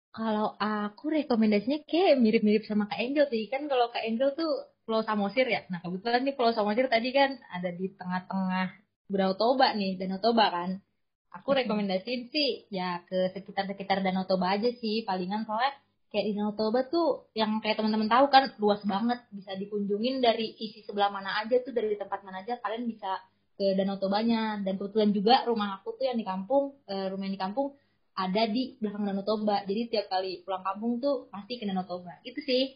Kalau 0.10 0.58
aku 0.58 1.06
rekomendasinya 1.14 1.86
kayak 1.86 2.18
mirip-mirip 2.18 2.66
sama 2.66 2.90
Kak 2.90 2.98
Angel 2.98 3.26
sih. 3.30 3.46
Kan 3.52 3.70
kalau 3.70 3.94
Kak 3.94 4.04
Angel 4.06 4.34
tuh 4.34 4.52
Pulau 4.86 5.06
Samosir 5.06 5.46
ya. 5.46 5.62
Nah 5.70 5.80
kebetulan 5.86 6.26
nih 6.26 6.34
Pulau 6.34 6.50
Samosir 6.50 6.90
tadi 6.90 7.14
kan 7.14 7.38
ada 7.54 7.70
di 7.70 7.94
tengah-tengah 7.94 8.68
Danau 9.10 9.34
Toba 9.38 9.74
nih, 9.78 9.98
Danau 10.02 10.18
Toba 10.18 10.50
kan. 10.50 10.82
Aku 11.30 11.54
rekomendasiin 11.54 12.34
sih 12.34 12.66
ya 12.74 13.06
ke 13.06 13.30
sekitar-sekitar 13.38 14.02
Danau 14.02 14.26
Toba 14.26 14.58
aja 14.58 14.70
sih. 14.82 15.06
Palingan 15.06 15.46
soalnya 15.46 15.78
kayak 16.10 16.26
di 16.26 16.34
Danau 16.34 16.58
Toba 16.58 16.86
tuh 16.90 17.30
yang 17.38 17.62
kayak 17.62 17.78
teman-teman 17.78 18.10
tahu 18.10 18.26
kan 18.34 18.54
luas 18.58 18.82
banget. 18.86 19.22
Bisa 19.30 19.54
dikunjungin 19.54 20.22
dari 20.22 20.58
sisi 20.58 20.82
sebelah 20.82 21.14
mana 21.14 21.38
aja 21.42 21.62
tuh 21.62 21.72
dari 21.74 21.94
tempat 21.96 22.26
mana 22.26 22.42
aja 22.42 22.58
kalian 22.60 22.90
bisa 22.90 23.22
ke 23.56 23.78
Danau 23.78 24.02
Tobanya. 24.02 24.58
Dan 24.66 24.82
kebetulan 24.82 25.14
juga 25.14 25.46
rumah 25.46 25.80
aku 25.80 25.96
tuh 25.96 26.10
yang 26.10 26.18
di 26.18 26.26
kampung 26.26 26.74
eh, 26.90 27.08
rumah 27.14 27.30
yang 27.30 27.36
di 27.38 27.42
kampung 27.42 27.78
ada 28.18 28.44
di 28.50 28.76
belakang 28.82 29.06
Danau 29.06 29.26
Toba. 29.26 29.62
Jadi 29.70 29.82
tiap 29.94 30.10
kali 30.10 30.42
pulang 30.42 30.66
kampung 30.66 30.98
tuh 30.98 31.30
pasti 31.30 31.62
ke 31.62 31.70
Danau 31.70 31.86
Toba. 31.86 32.18
Itu 32.26 32.42
sih. 32.42 32.74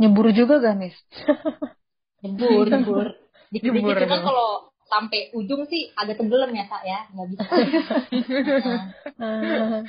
Nyebur 0.00 0.32
juga 0.32 0.64
gak 0.64 0.80
nis 0.80 0.96
nyebur 2.24 2.66
nyebur. 2.72 3.08
Dikit-dikit 3.52 4.06
cuman 4.06 4.20
kalau 4.24 4.50
sampai 4.86 5.30
ujung 5.34 5.66
sih 5.66 5.90
agak 5.92 6.16
tenggelam 6.18 6.50
ya 6.54 6.64
kak 6.70 6.82
ya. 6.88 7.00
Nggak 7.12 7.28
bisa. 7.36 7.44
Nah. 9.20 9.84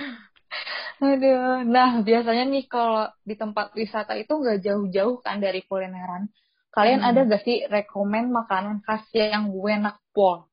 Aduh, 1.01 1.65
nah 1.65 1.97
biasanya 2.05 2.45
nih 2.45 2.69
kalau 2.69 3.09
di 3.25 3.33
tempat 3.33 3.73
wisata 3.73 4.13
itu 4.21 4.37
nggak 4.37 4.61
jauh-jauh 4.61 5.17
kan 5.25 5.41
dari 5.41 5.65
kulineran. 5.65 6.29
Kalian 6.71 7.01
hmm. 7.01 7.09
ada 7.09 7.19
gak 7.27 7.43
sih 7.43 7.57
rekomend 7.67 8.31
makanan 8.31 8.79
khas 8.85 9.03
yang 9.11 9.49
enak 9.51 9.97
pol? 10.13 10.50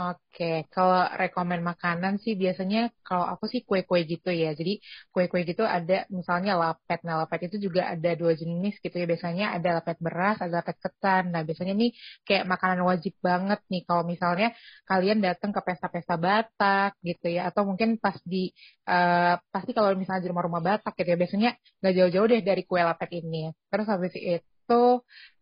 Oke, 0.00 0.44
kalau 0.72 1.04
rekomend 1.20 1.60
makanan 1.70 2.14
sih 2.24 2.32
biasanya 2.42 2.78
kalau 3.04 3.26
aku 3.32 3.44
sih 3.52 3.60
kue-kue 3.68 4.00
gitu 4.12 4.28
ya. 4.42 4.48
Jadi 4.58 4.70
kue-kue 5.12 5.40
gitu 5.50 5.62
ada 5.76 5.92
misalnya 6.18 6.52
lapet. 6.62 6.98
Nah 7.06 7.14
lapet 7.20 7.40
itu 7.52 7.56
juga 7.68 7.80
ada 7.92 8.08
dua 8.20 8.32
jenis 8.40 8.72
gitu 8.84 8.94
ya. 9.00 9.04
Biasanya 9.12 9.44
ada 9.56 9.68
lapet 9.76 9.96
beras, 10.06 10.36
ada 10.40 10.52
lapet 10.64 10.76
ketan. 10.84 11.22
Nah 11.32 11.40
biasanya 11.46 11.74
nih 11.80 11.90
kayak 12.26 12.44
makanan 12.52 12.80
wajib 12.88 13.12
banget 13.28 13.58
nih 13.68 13.80
kalau 13.88 14.02
misalnya 14.12 14.46
kalian 14.88 15.18
datang 15.26 15.50
ke 15.56 15.60
pesta-pesta 15.66 16.14
Batak 16.24 16.90
gitu 17.08 17.26
ya. 17.36 17.40
Atau 17.52 17.62
mungkin 17.68 17.88
pas 18.00 18.16
di, 18.32 18.48
uh, 18.88 19.36
pasti 19.52 19.70
kalau 19.76 19.92
misalnya 20.00 20.22
di 20.24 20.28
rumah-rumah 20.32 20.62
Batak 20.68 20.92
gitu 20.96 21.08
ya. 21.12 21.18
Biasanya 21.20 21.48
nggak 21.84 21.92
jauh-jauh 22.00 22.26
deh 22.32 22.40
dari 22.48 22.62
kue 22.64 22.80
lapet 22.80 23.10
ini. 23.20 23.52
Terus 23.68 23.84
habis 23.92 24.12
itu 24.16 24.80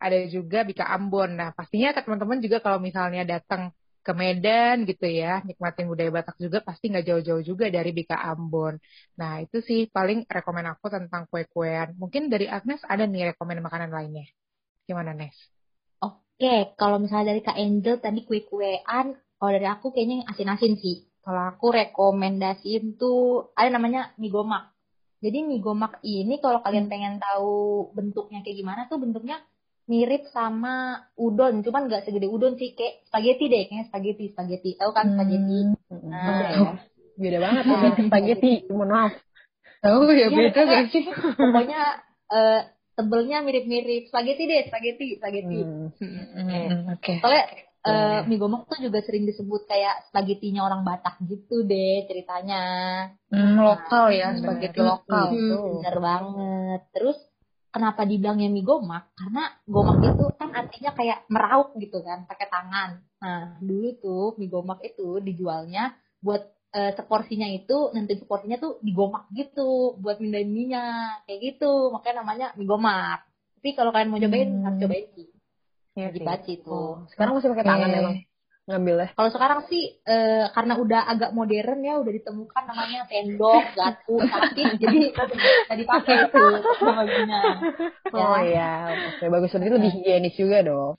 ada 0.05 0.17
juga 0.35 0.59
Bika 0.69 0.85
Ambon. 0.95 1.31
Nah 1.39 1.49
pastinya 1.57 1.89
teman-teman 1.97 2.39
juga 2.45 2.59
kalau 2.65 2.79
misalnya 2.83 3.23
datang 3.23 3.71
ke 4.07 4.13
Medan 4.21 4.77
gitu 4.89 5.07
ya, 5.21 5.45
nikmatin 5.49 5.87
budaya 5.91 6.11
Batak 6.17 6.37
juga 6.45 6.59
pasti 6.69 6.85
nggak 6.91 7.05
jauh-jauh 7.09 7.43
juga 7.51 7.65
dari 7.77 7.91
Bika 7.93 8.17
Ambon. 8.31 8.75
Nah 9.21 9.33
itu 9.45 9.57
sih 9.69 9.81
paling 9.97 10.25
rekomend 10.37 10.69
aku 10.73 10.87
tentang 10.89 11.23
kue-kuean. 11.31 11.89
Mungkin 12.01 12.23
dari 12.33 12.47
Agnes 12.57 12.81
ada 12.93 13.05
nih 13.05 13.33
rekomend 13.37 13.61
makanan 13.67 13.91
lainnya. 13.97 14.25
Gimana 14.89 15.13
Nes? 15.13 15.37
Oke, 16.01 16.73
kalau 16.81 16.97
misalnya 16.97 17.37
dari 17.37 17.41
Kak 17.45 17.57
Angel 17.61 17.97
tadi 18.01 18.21
kue-kuean, 18.25 19.07
kalau 19.37 19.51
dari 19.53 19.69
aku 19.69 19.93
kayaknya 19.93 20.25
asin-asin 20.33 20.75
sih. 20.81 20.97
Kalau 21.21 21.43
aku 21.53 21.67
rekomendasiin 21.77 22.97
tuh 22.97 23.53
ada 23.53 23.69
namanya 23.77 24.17
mie 24.17 24.33
gomak. 24.33 24.73
Jadi 25.21 25.45
mie 25.45 25.61
gomak 25.61 26.01
ini 26.01 26.41
kalau 26.41 26.65
kalian 26.65 26.89
pengen 26.89 27.21
tahu 27.21 27.93
bentuknya 27.93 28.41
kayak 28.41 28.57
gimana 28.57 28.81
tuh 28.89 28.97
bentuknya 28.97 29.37
mirip 29.91 30.23
sama 30.31 31.03
udon, 31.19 31.67
cuman 31.67 31.91
nggak 31.91 32.07
segede 32.07 32.31
udon 32.31 32.55
sih, 32.55 32.79
kayak 32.79 33.03
spaghetti 33.11 33.51
deh, 33.51 33.67
kayaknya 33.67 33.91
spaghetti, 33.91 34.25
spaghetti. 34.31 34.71
Tahu 34.79 34.91
kan 34.95 35.19
spaghetti? 35.19 35.59
Hmm. 35.91 36.07
Nah, 36.07 36.39
ya. 36.55 36.73
beda 37.19 37.39
banget 37.43 37.65
ya 37.67 37.79
spaghetti, 38.07 38.53
mohon 38.71 38.91
maaf. 38.95 39.13
Tahu 39.83 39.99
ya, 40.15 40.15
ya 40.15 40.29
beda 40.31 40.61
gak 40.63 40.85
sih? 40.95 41.05
Pokoknya 41.11 41.83
uh, 42.31 42.61
tebelnya 42.95 43.43
mirip-mirip 43.43 44.07
spaghetti 44.07 44.47
deh, 44.47 44.63
spaghetti, 44.71 45.19
spaghetti. 45.19 45.59
Hmm. 45.59 45.91
Hmm. 45.99 46.95
Oke. 46.95 47.03
Okay. 47.03 47.17
Soalnya 47.19 47.45
uh, 47.83 48.19
mie 48.31 48.39
gomak 48.39 48.69
tuh 48.71 48.79
juga 48.79 49.01
sering 49.03 49.25
disebut 49.27 49.67
kayak 49.67 50.07
spagettinya 50.13 50.69
orang 50.71 50.87
Batak 50.87 51.19
gitu 51.27 51.67
deh 51.67 52.07
ceritanya. 52.07 52.63
Hmm, 53.27 53.59
lokal 53.59 54.15
ya, 54.15 54.39
spaghetti 54.39 54.81
lokal. 54.85 55.35
Hmm, 55.35 55.83
bener 55.83 55.97
banget. 55.99 56.81
Terus 56.95 57.19
kenapa 57.71 58.03
dibilangnya 58.03 58.51
mie 58.51 58.67
gomak? 58.67 59.15
Karena 59.15 59.51
gomak 59.67 59.99
itu 60.03 60.27
kan 60.37 60.51
artinya 60.53 60.91
kayak 60.95 61.19
merauk 61.31 61.75
gitu 61.79 62.03
kan, 62.03 62.27
pakai 62.27 62.47
tangan. 62.51 62.91
Nah, 63.23 63.59
dulu 63.63 63.89
tuh 63.99 64.27
mie 64.37 64.51
gomak 64.51 64.83
itu 64.83 65.23
dijualnya 65.23 65.95
buat 66.21 66.43
e, 66.75 66.93
seporsinya 66.95 67.49
itu 67.49 67.95
nanti 67.97 68.19
seporsinya 68.19 68.59
tuh 68.61 68.83
digomak 68.85 69.31
gitu 69.33 69.97
buat 69.99 70.19
mindahin 70.19 70.51
minyak 70.51 71.25
kayak 71.25 71.41
gitu. 71.41 71.95
Makanya 71.95 72.17
namanya 72.23 72.47
mie 72.59 72.69
gomak. 72.69 73.25
Tapi 73.59 73.69
kalau 73.79 73.91
kalian 73.95 74.11
mau 74.11 74.21
cobain 74.21 74.51
hmm. 74.51 74.65
harus 74.67 74.79
cobain 74.83 75.07
sih. 75.17 75.29
Ya, 75.99 76.09
di 76.15 76.21
Paci 76.23 76.63
tuh. 76.63 76.71
Oh, 76.71 76.95
sekarang 77.11 77.39
masih 77.39 77.51
pakai 77.51 77.67
tangan 77.67 77.91
emang 77.91 78.17
ngambilnya? 78.71 79.11
Kalau 79.19 79.31
sekarang 79.35 79.61
sih 79.67 79.99
e, 80.01 80.17
karena 80.55 80.79
udah 80.79 81.01
agak 81.11 81.31
modern 81.35 81.81
ya, 81.83 81.99
udah 81.99 82.13
ditemukan 82.15 82.63
namanya 82.71 83.01
tendok, 83.11 83.65
gatu, 83.75 84.17
tapi 84.23 84.63
jadi 84.83 84.99
bisa 85.11 85.75
dipakai 85.75 86.15
itu 86.31 86.45
baginya. 86.79 87.41
Ya. 88.15 88.25
Oh 88.25 88.39
iya, 88.41 88.73
oke 88.95 89.25
bagus 89.27 89.51
lebih 89.59 89.71
lebih 89.77 89.91
higienis 89.99 90.35
juga 90.39 90.59
dong. 90.63 90.95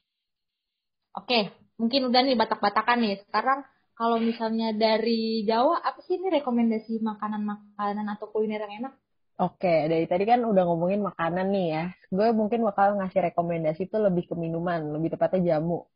Oke, 1.16 1.52
mungkin 1.80 2.12
udah 2.12 2.22
nih 2.24 2.36
batak-batakan 2.36 3.00
nih. 3.00 3.24
Sekarang 3.24 3.64
kalau 3.96 4.20
misalnya 4.20 4.76
dari 4.76 5.48
Jawa, 5.48 5.80
apa 5.80 6.00
sih 6.04 6.20
ini 6.20 6.28
rekomendasi 6.28 7.00
makanan-makanan 7.00 8.08
atau 8.16 8.28
kuliner 8.32 8.68
yang 8.68 8.88
enak? 8.88 8.94
Oke, 9.42 9.90
dari 9.90 10.06
tadi 10.06 10.24
kan 10.28 10.44
udah 10.46 10.64
ngomongin 10.70 11.02
makanan 11.02 11.50
nih 11.50 11.68
ya. 11.74 11.84
Gue 12.14 12.30
mungkin 12.36 12.62
bakal 12.62 13.00
ngasih 13.00 13.32
rekomendasi 13.32 13.90
itu 13.90 13.98
lebih 13.98 14.30
ke 14.30 14.36
minuman, 14.38 14.94
lebih 14.94 15.18
tepatnya 15.18 15.58
jamu 15.58 15.90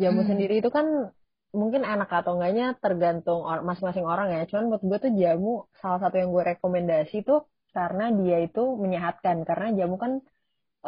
jamu 0.00 0.20
hmm. 0.22 0.28
sendiri 0.30 0.54
itu 0.60 0.70
kan 0.72 0.86
mungkin 1.52 1.82
enak 1.84 2.08
atau 2.08 2.32
enggaknya 2.36 2.66
tergantung 2.80 3.44
masing-masing 3.68 4.06
orang 4.08 4.28
ya. 4.32 4.42
Cuman 4.48 4.64
buat 4.72 4.82
gue 4.88 4.98
tuh 5.04 5.12
jamu 5.20 5.52
salah 5.80 6.00
satu 6.02 6.16
yang 6.20 6.32
gue 6.32 6.44
rekomendasi 6.56 7.16
tuh 7.28 7.44
karena 7.76 8.04
dia 8.12 8.36
itu 8.40 8.62
menyehatkan. 8.82 9.36
Karena 9.48 9.68
jamu 9.78 9.96
kan 10.00 10.12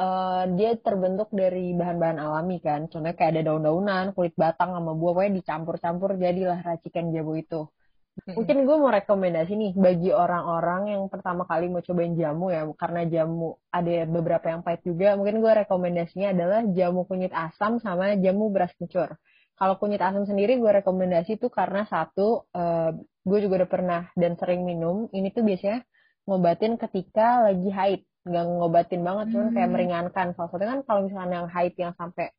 uh, 0.00 0.42
dia 0.56 0.70
terbentuk 0.80 1.28
dari 1.40 1.76
bahan-bahan 1.76 2.18
alami 2.24 2.56
kan. 2.64 2.80
Contohnya 2.90 3.16
kayak 3.18 3.30
ada 3.36 3.42
daun-daunan, 3.52 4.04
kulit 4.16 4.34
batang 4.36 4.70
sama 4.76 4.92
buah, 4.96 5.12
pokoknya 5.16 5.32
dicampur-campur 5.40 6.10
jadilah 6.16 6.58
racikan 6.64 7.12
jamu 7.14 7.32
itu. 7.42 7.68
Mungkin 8.14 8.62
gue 8.62 8.76
mau 8.78 8.94
rekomendasi 8.94 9.52
nih 9.58 9.72
bagi 9.74 10.14
orang-orang 10.14 10.94
yang 10.94 11.02
pertama 11.10 11.42
kali 11.50 11.66
mau 11.66 11.82
cobain 11.82 12.14
jamu 12.14 12.54
ya, 12.54 12.62
karena 12.78 13.02
jamu 13.10 13.58
ada 13.74 14.06
beberapa 14.06 14.46
yang 14.54 14.62
pahit 14.62 14.86
juga. 14.86 15.18
Mungkin 15.18 15.42
gue 15.42 15.52
rekomendasinya 15.66 16.30
adalah 16.30 16.62
jamu 16.70 17.02
kunyit 17.10 17.34
asam 17.34 17.82
sama 17.82 18.14
jamu 18.14 18.54
beras 18.54 18.70
kencur. 18.78 19.18
Kalau 19.58 19.74
kunyit 19.82 19.98
asam 19.98 20.30
sendiri 20.30 20.62
gue 20.62 20.70
rekomendasi 20.82 21.42
tuh 21.42 21.50
karena 21.50 21.86
satu, 21.90 22.46
uh, 22.54 22.94
gue 23.26 23.38
juga 23.42 23.66
udah 23.66 23.70
pernah 23.70 24.00
dan 24.14 24.38
sering 24.38 24.62
minum. 24.62 25.10
Ini 25.10 25.34
tuh 25.34 25.42
biasanya 25.42 25.82
ngobatin 26.30 26.78
ketika 26.78 27.50
lagi 27.50 27.70
haid, 27.74 28.00
nggak 28.30 28.44
ngobatin 28.46 29.02
banget, 29.02 29.26
cuman 29.34 29.48
kayak 29.50 29.66
hmm. 29.66 29.74
meringankan. 29.74 30.26
Salah 30.38 30.48
satunya 30.54 30.70
kan 30.78 30.80
kalau 30.86 31.00
misalnya 31.10 31.34
yang 31.42 31.48
haid 31.50 31.74
yang 31.74 31.92
sampai 31.98 32.30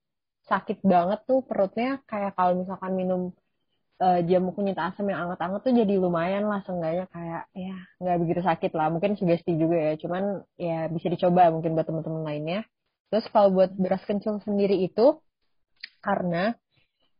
sakit 0.45 0.79
banget 0.85 1.19
tuh 1.25 1.41
perutnya 1.43 1.99
kayak 2.05 2.37
kalau 2.37 2.63
misalkan 2.63 2.93
minum 2.95 3.21
uh, 4.01 4.19
jamu 4.25 4.51
kunyit 4.51 4.75
asam 4.79 5.07
yang 5.07 5.27
anget-anget 5.27 5.61
tuh 5.63 5.73
jadi 5.75 5.93
lumayan 5.99 6.45
lah 6.47 6.63
seenggaknya 6.67 7.05
kayak 7.11 7.43
ya 7.55 7.75
nggak 8.01 8.17
begitu 8.21 8.41
sakit 8.43 8.71
lah. 8.75 8.87
Mungkin 8.91 9.15
sugesti 9.15 9.55
juga 9.55 9.77
ya 9.79 9.93
cuman 9.99 10.43
ya 10.59 10.87
bisa 10.91 11.07
dicoba 11.07 11.51
mungkin 11.51 11.75
buat 11.75 11.87
teman-teman 11.87 12.23
lainnya. 12.23 12.59
Terus 13.13 13.25
kalau 13.31 13.53
buat 13.53 13.71
beras 13.77 14.03
kencur 14.03 14.41
sendiri 14.43 14.81
itu 14.83 15.21
karena 16.03 16.53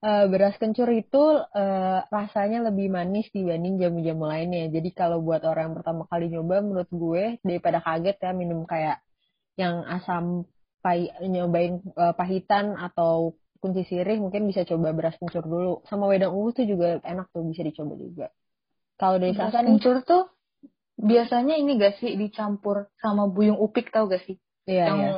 uh, 0.04 0.26
beras 0.28 0.58
kencur 0.60 0.90
itu 0.92 1.24
uh, 1.42 2.00
rasanya 2.10 2.68
lebih 2.68 2.92
manis 2.92 3.30
dibanding 3.32 3.80
jamu-jamu 3.80 4.26
lainnya. 4.28 4.68
Jadi 4.70 4.90
kalau 4.92 5.22
buat 5.24 5.46
orang 5.48 5.72
yang 5.72 5.76
pertama 5.80 6.04
kali 6.10 6.30
nyoba 6.30 6.62
menurut 6.62 6.92
gue 6.92 7.24
daripada 7.42 7.80
kaget 7.80 8.18
ya 8.20 8.32
minum 8.36 8.68
kayak 8.68 9.00
yang 9.56 9.88
asam 9.88 10.44
pai 10.84 11.10
nyobain 11.24 11.82
uh, 11.98 12.14
pahitan 12.14 12.78
atau 12.78 13.34
kunci 13.66 13.82
sirih 13.90 14.22
mungkin 14.22 14.46
bisa 14.46 14.62
coba 14.62 14.94
beras 14.94 15.18
kencur 15.18 15.42
dulu. 15.42 15.74
Sama 15.90 16.06
wedang 16.06 16.38
ungu 16.38 16.54
tuh 16.54 16.70
juga 16.70 17.02
enak 17.02 17.34
tuh 17.34 17.42
bisa 17.50 17.66
dicoba 17.66 17.98
juga. 17.98 18.30
Kalau 19.02 19.18
dari 19.18 19.34
beras 19.34 19.58
kencur 19.58 20.06
tuh 20.06 20.30
biasanya 21.02 21.58
ini 21.58 21.82
gak 21.82 21.98
sih 21.98 22.14
dicampur 22.14 22.94
sama 23.02 23.26
buyung 23.26 23.58
upik 23.58 23.90
tau 23.90 24.06
gak 24.06 24.22
sih? 24.30 24.38
Iya, 24.70 24.86
yang 24.86 25.00
iya. 25.02 25.14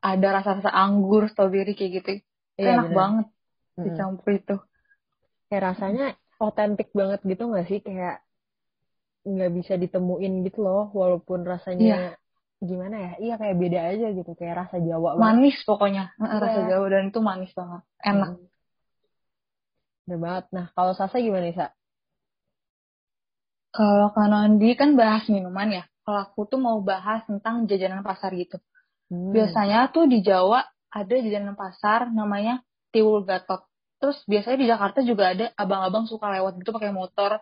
ada 0.00 0.28
rasa-rasa 0.40 0.72
anggur 0.72 1.28
strawberry 1.28 1.76
kayak 1.76 1.92
gitu. 2.00 2.10
Iya, 2.56 2.80
enak 2.80 2.88
bener. 2.88 2.96
banget 2.96 3.26
dicampur 3.76 4.24
mm 4.24 4.32
-hmm. 4.32 4.40
itu. 4.40 4.56
Kayak 5.52 5.62
rasanya 5.68 6.06
otentik 6.40 6.88
banget 6.96 7.20
gitu 7.28 7.52
gak 7.52 7.68
sih? 7.68 7.84
Kayak 7.84 8.24
nggak 9.24 9.52
bisa 9.56 9.80
ditemuin 9.80 10.44
gitu 10.44 10.64
loh 10.64 10.92
walaupun 10.92 11.48
rasanya 11.48 11.84
iya 11.84 12.23
gimana 12.64 12.96
ya 12.96 13.12
iya 13.20 13.34
kayak 13.36 13.56
beda 13.60 13.80
aja 13.94 14.06
gitu 14.16 14.32
kayak 14.34 14.66
rasa 14.66 14.76
Jawa 14.80 15.14
banget. 15.14 15.22
manis 15.22 15.56
pokoknya 15.62 16.04
yeah. 16.16 16.40
rasa 16.40 16.60
Jawa 16.68 16.86
dan 16.90 17.04
itu 17.12 17.20
manis 17.20 17.52
banget 17.52 17.82
enak 18.02 18.30
hmm. 18.36 18.52
Udah 20.04 20.18
banget 20.20 20.44
nah 20.52 20.66
kalau 20.76 20.92
Sasa 20.92 21.16
gimana 21.16 21.48
Sa? 21.56 21.72
kalau 23.72 24.12
Kanandi 24.12 24.70
kan 24.76 24.94
bahas 24.94 25.24
minuman 25.32 25.82
ya 25.82 25.84
kalau 26.04 26.20
aku 26.28 26.44
tuh 26.44 26.60
mau 26.60 26.78
bahas 26.84 27.24
tentang 27.24 27.64
jajanan 27.64 28.04
pasar 28.04 28.36
gitu 28.36 28.60
hmm. 29.08 29.32
biasanya 29.32 29.88
tuh 29.88 30.04
di 30.04 30.20
Jawa 30.20 30.64
ada 30.92 31.14
jajanan 31.14 31.56
pasar 31.56 32.12
namanya 32.12 32.60
Tiwul 32.94 33.24
Gatot 33.24 33.64
terus 33.98 34.20
biasanya 34.28 34.58
di 34.60 34.66
Jakarta 34.68 34.98
juga 35.00 35.32
ada 35.32 35.46
abang-abang 35.56 36.04
suka 36.04 36.28
lewat 36.36 36.60
gitu 36.60 36.70
pakai 36.76 36.92
motor 36.92 37.40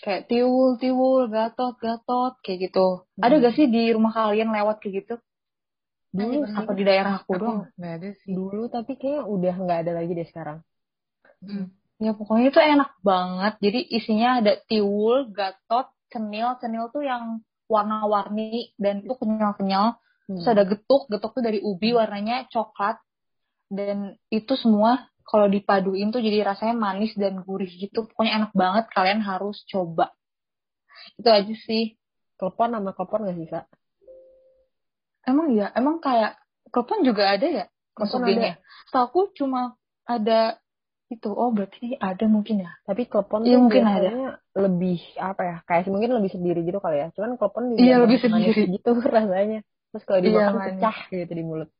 kayak 0.00 0.30
tiwul 0.32 0.80
tiwul 0.80 1.28
gatot 1.28 1.76
gatot 1.76 2.40
kayak 2.40 2.70
gitu. 2.70 3.04
Hmm. 3.18 3.22
ada 3.22 3.34
gak 3.42 3.54
sih 3.58 3.68
di 3.68 3.92
rumah 3.92 4.16
kalian 4.16 4.48
lewat 4.48 4.80
kayak 4.80 5.04
gitu? 5.04 5.14
Dulu 6.12 6.44
apa 6.44 6.72
di 6.76 6.84
daerah 6.84 7.24
aku, 7.24 7.32
aku 7.32 7.40
doang. 7.40 7.60
Nggak 7.80 7.92
ada 7.96 8.08
sih. 8.20 8.32
Dulu 8.36 8.62
tapi 8.68 8.92
kayaknya 9.00 9.22
udah 9.24 9.54
nggak 9.64 9.78
ada 9.88 9.92
lagi 9.96 10.12
deh 10.12 10.28
sekarang. 10.28 10.58
Hmm. 11.42 11.66
ya 11.98 12.12
pokoknya 12.14 12.52
itu 12.52 12.60
enak 12.60 12.90
banget. 13.00 13.54
Jadi 13.64 13.80
isinya 13.96 14.30
ada 14.44 14.52
tiwul 14.68 15.32
gatot 15.32 15.88
cenil. 16.12 16.60
Cenil 16.60 16.92
tuh 16.92 17.02
yang 17.02 17.40
warna-warni 17.66 18.76
dan 18.76 19.00
itu 19.00 19.16
kenyal-kenyal. 19.16 19.96
Hmm. 20.28 20.36
terus 20.36 20.48
ada 20.52 20.64
getuk. 20.68 21.08
Getuk 21.08 21.32
tuh 21.32 21.42
dari 21.42 21.64
ubi 21.64 21.96
warnanya 21.96 22.44
coklat. 22.52 23.00
Dan 23.72 24.20
itu 24.28 24.52
semua 24.60 25.08
kalau 25.24 25.46
dipaduin 25.48 26.10
tuh 26.10 26.20
jadi 26.20 26.44
rasanya 26.46 26.74
manis 26.76 27.14
dan 27.14 27.40
gurih 27.42 27.70
gitu. 27.70 28.06
Pokoknya 28.06 28.42
enak 28.42 28.52
banget, 28.52 28.84
kalian 28.92 29.20
harus 29.22 29.62
coba. 29.70 30.12
Itu 31.18 31.28
aja 31.30 31.54
sih. 31.66 31.96
Klepon 32.36 32.74
sama 32.74 32.90
kopor 32.92 33.22
gak 33.22 33.38
sih, 33.38 33.46
Kak? 33.46 33.66
Emang 35.22 35.54
ya, 35.54 35.70
emang 35.78 36.02
kayak 36.02 36.34
klepon 36.74 37.06
juga 37.06 37.38
ada 37.38 37.46
ya? 37.46 37.66
Klepon. 37.94 38.26
So, 38.90 38.96
aku 38.98 39.30
cuma 39.38 39.78
ada 40.02 40.58
itu. 41.06 41.30
Oh, 41.30 41.54
berarti 41.54 41.94
ada 42.00 42.24
mungkin 42.26 42.66
ya. 42.66 42.72
Tapi 42.82 43.06
klepon 43.06 43.46
iya, 43.46 43.54
tuh 43.54 43.60
mungkin 43.68 43.84
ada. 43.86 44.10
lebih 44.58 44.98
apa 45.20 45.42
ya? 45.44 45.56
Kayak 45.68 45.92
mungkin 45.92 46.10
lebih 46.18 46.30
sendiri 46.34 46.66
gitu 46.66 46.82
kali 46.82 46.98
ya. 47.04 47.08
Cuman 47.14 47.38
klepon 47.38 47.78
iya, 47.78 48.02
lebih 48.02 48.18
sendiri 48.18 48.66
gitu 48.74 48.90
rasanya. 49.16 49.62
Terus 49.92 50.04
kalau 50.08 50.20
dimakan 50.24 50.54
iya, 50.56 50.64
pecah 50.72 50.96
gitu 51.12 51.32
di 51.36 51.44
mulut. 51.44 51.70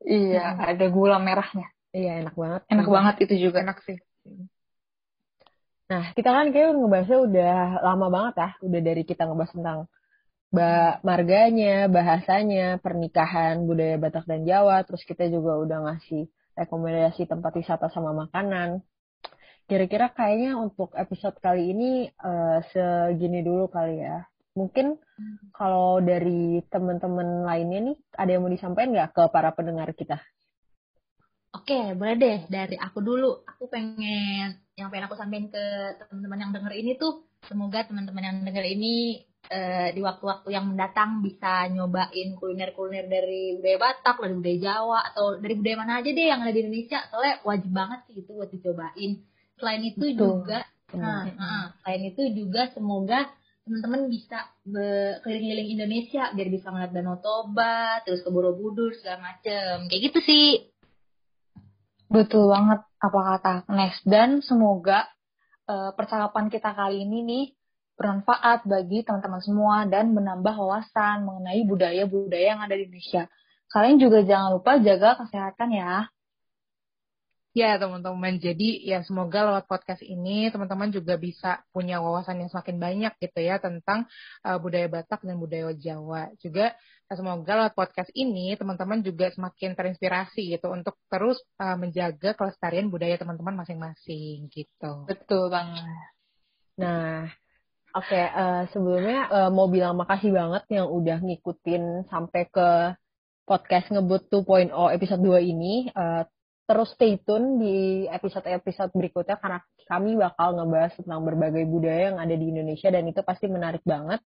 Iya, 0.00 0.44
hmm. 0.56 0.68
ada 0.74 0.86
gula 0.90 1.16
merahnya. 1.20 1.68
Iya 1.90 2.22
enak 2.22 2.34
banget. 2.38 2.62
Enak 2.70 2.86
juga. 2.86 2.94
banget 2.96 3.14
itu 3.26 3.34
juga. 3.50 3.58
Enak 3.66 3.78
sih. 3.82 3.98
Nah 5.90 6.04
kita 6.14 6.30
kan 6.30 6.46
kayak 6.54 6.78
ngebahasnya 6.78 7.18
udah 7.18 7.56
lama 7.82 8.06
banget 8.08 8.34
ya. 8.38 8.50
Udah 8.62 8.80
dari 8.80 9.02
kita 9.02 9.26
ngebahas 9.26 9.52
tentang 9.54 9.78
ba 10.50 10.98
marganya, 11.06 11.86
bahasanya, 11.86 12.78
pernikahan, 12.82 13.66
budaya 13.66 13.98
Batak 13.98 14.26
dan 14.30 14.46
Jawa. 14.46 14.86
Terus 14.86 15.02
kita 15.02 15.26
juga 15.26 15.58
udah 15.58 15.78
ngasih 15.90 16.30
rekomendasi 16.54 17.26
tempat 17.26 17.52
wisata 17.58 17.90
sama 17.90 18.14
makanan. 18.14 18.86
Kira-kira 19.66 20.10
kayaknya 20.10 20.58
untuk 20.58 20.90
episode 20.98 21.38
kali 21.38 21.70
ini 21.70 22.10
uh, 22.22 22.58
segini 22.74 23.42
dulu 23.42 23.70
kali 23.70 24.02
ya. 24.02 24.26
Mungkin 24.58 24.98
kalau 25.54 26.02
dari 26.02 26.58
teman-teman 26.66 27.46
lainnya 27.46 27.94
nih, 27.94 27.96
ada 28.18 28.30
yang 28.34 28.42
mau 28.42 28.50
disampaikan 28.50 28.90
nggak 28.90 29.10
ke 29.14 29.22
para 29.30 29.54
pendengar 29.54 29.94
kita? 29.94 30.18
Oke, 31.50 31.98
boleh 31.98 32.14
deh 32.14 32.38
dari 32.46 32.78
aku 32.78 33.02
dulu. 33.02 33.42
Aku 33.42 33.66
pengen 33.66 34.54
yang 34.78 34.88
pengen 34.88 35.10
aku 35.10 35.18
sampaikan 35.18 35.50
ke 35.50 35.64
teman-teman 35.98 36.38
yang 36.46 36.52
denger 36.54 36.72
ini 36.78 36.94
tuh 36.94 37.26
semoga 37.44 37.82
teman-teman 37.84 38.22
yang 38.22 38.36
denger 38.46 38.64
ini 38.70 39.26
uh, 39.50 39.88
di 39.90 40.00
waktu-waktu 40.00 40.48
yang 40.54 40.70
mendatang 40.70 41.20
bisa 41.26 41.66
nyobain 41.74 42.38
kuliner-kuliner 42.38 43.10
dari 43.10 43.58
budaya 43.58 43.78
Batak, 43.82 44.22
dari 44.22 44.34
budaya 44.38 44.58
Jawa 44.62 44.98
atau 45.10 45.26
dari 45.42 45.54
budaya 45.58 45.76
mana 45.82 45.92
aja 45.98 46.10
deh 46.14 46.26
yang 46.30 46.40
ada 46.40 46.52
di 46.54 46.60
Indonesia. 46.62 46.98
Soalnya 47.10 47.34
wajib 47.42 47.72
banget 47.74 48.00
sih 48.06 48.14
itu 48.22 48.30
buat 48.30 48.50
dicobain. 48.54 49.12
Selain 49.58 49.82
itu 49.82 50.06
Betul. 50.06 50.16
juga 50.16 50.60
nah, 50.90 51.22
uh, 51.26 51.66
selain 51.82 52.02
itu 52.14 52.22
juga 52.34 52.70
semoga 52.70 53.26
teman-teman 53.66 54.10
bisa 54.10 54.38
keliling-keliling 55.22 55.70
Indonesia 55.78 56.30
biar 56.34 56.48
bisa 56.50 56.74
ngeliat 56.74 56.90
Danau 56.90 57.22
Toba, 57.22 58.02
terus 58.02 58.22
ke 58.22 58.30
Borobudur 58.30 58.90
segala 58.98 59.34
macem. 59.34 59.86
Kayak 59.86 60.02
gitu 60.10 60.18
sih. 60.26 60.48
Betul 62.10 62.50
banget 62.50 62.82
apa 62.98 63.20
kata 63.22 63.54
Nes 63.70 63.94
dan 64.02 64.42
semoga 64.42 65.06
uh, 65.70 65.94
percakapan 65.94 66.50
kita 66.50 66.74
kali 66.74 67.06
ini 67.06 67.22
nih 67.22 67.46
bermanfaat 67.94 68.66
bagi 68.66 69.06
teman-teman 69.06 69.38
semua 69.38 69.86
dan 69.86 70.10
menambah 70.10 70.58
wawasan 70.58 71.22
mengenai 71.22 71.62
budaya-budaya 71.70 72.58
yang 72.58 72.60
ada 72.66 72.74
di 72.74 72.90
Indonesia. 72.90 73.30
Kalian 73.70 74.02
juga 74.02 74.26
jangan 74.26 74.58
lupa 74.58 74.82
jaga 74.82 75.22
kesehatan 75.22 75.70
ya. 75.70 76.10
Ya 77.50 77.74
teman-teman, 77.82 78.38
jadi 78.38 78.78
ya 78.78 79.02
semoga 79.02 79.42
lewat 79.42 79.66
podcast 79.66 80.06
ini 80.06 80.54
teman-teman 80.54 80.94
juga 80.94 81.18
bisa 81.18 81.66
punya 81.74 81.98
wawasan 81.98 82.38
yang 82.38 82.46
semakin 82.46 82.78
banyak 82.78 83.12
gitu 83.18 83.42
ya 83.42 83.58
tentang 83.58 84.06
uh, 84.46 84.54
budaya 84.62 84.86
Batak 84.86 85.26
dan 85.26 85.34
budaya 85.34 85.74
Jawa. 85.74 86.30
Juga 86.38 86.78
uh, 87.10 87.16
semoga 87.18 87.58
lewat 87.58 87.74
podcast 87.74 88.14
ini 88.14 88.54
teman-teman 88.54 89.02
juga 89.02 89.34
semakin 89.34 89.74
terinspirasi 89.74 90.46
gitu 90.46 90.70
untuk 90.70 90.94
terus 91.10 91.42
uh, 91.58 91.74
menjaga 91.74 92.38
kelestarian 92.38 92.86
budaya 92.86 93.18
teman-teman 93.18 93.66
masing-masing 93.66 94.46
gitu. 94.54 95.10
Betul 95.10 95.50
banget. 95.50 95.90
Nah, 96.78 97.26
oke 97.98 98.14
okay, 98.14 98.30
uh, 98.30 98.62
sebelumnya 98.70 99.26
uh, 99.26 99.50
mau 99.50 99.66
bilang 99.66 99.98
makasih 99.98 100.30
banget 100.30 100.70
yang 100.70 100.86
udah 100.86 101.18
ngikutin 101.18 102.06
sampai 102.14 102.46
ke 102.46 102.94
podcast 103.42 103.90
ngebut 103.90 104.30
2.0 104.30 104.70
episode 104.70 105.18
2 105.18 105.50
ini. 105.50 105.90
Uh, 105.98 106.22
terus 106.70 106.94
stay 106.94 107.18
tune 107.26 107.58
di 107.58 108.06
episode-episode 108.06 108.94
berikutnya 108.94 109.42
karena 109.42 109.58
kami 109.90 110.14
bakal 110.14 110.54
ngebahas 110.54 110.94
tentang 110.94 111.26
berbagai 111.26 111.66
budaya 111.66 112.14
yang 112.14 112.22
ada 112.22 112.30
di 112.30 112.46
Indonesia 112.46 112.94
dan 112.94 113.10
itu 113.10 113.18
pasti 113.26 113.50
menarik 113.50 113.82
banget. 113.82 114.22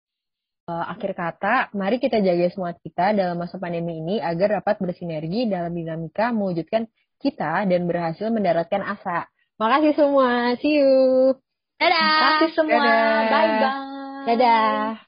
Uh, 0.68 0.84
akhir 0.92 1.16
kata, 1.16 1.72
mari 1.72 2.04
kita 2.04 2.20
jaga 2.20 2.52
semua 2.52 2.76
kita 2.76 3.16
dalam 3.16 3.40
masa 3.40 3.56
pandemi 3.60 4.04
ini 4.04 4.20
agar 4.20 4.60
dapat 4.60 4.76
bersinergi 4.84 5.48
dalam 5.48 5.72
dinamika 5.72 6.36
mewujudkan 6.36 6.84
kita 7.24 7.64
dan 7.64 7.88
berhasil 7.88 8.28
mendaratkan 8.28 8.84
asa. 8.84 9.32
Makasih 9.56 9.96
semua, 9.96 10.60
see 10.60 10.84
you. 10.84 11.36
Dadah. 11.80 12.12
Makasih 12.20 12.52
semua, 12.60 12.84
bye 12.84 13.28
bye. 13.32 13.72
Dadah. 14.28 15.04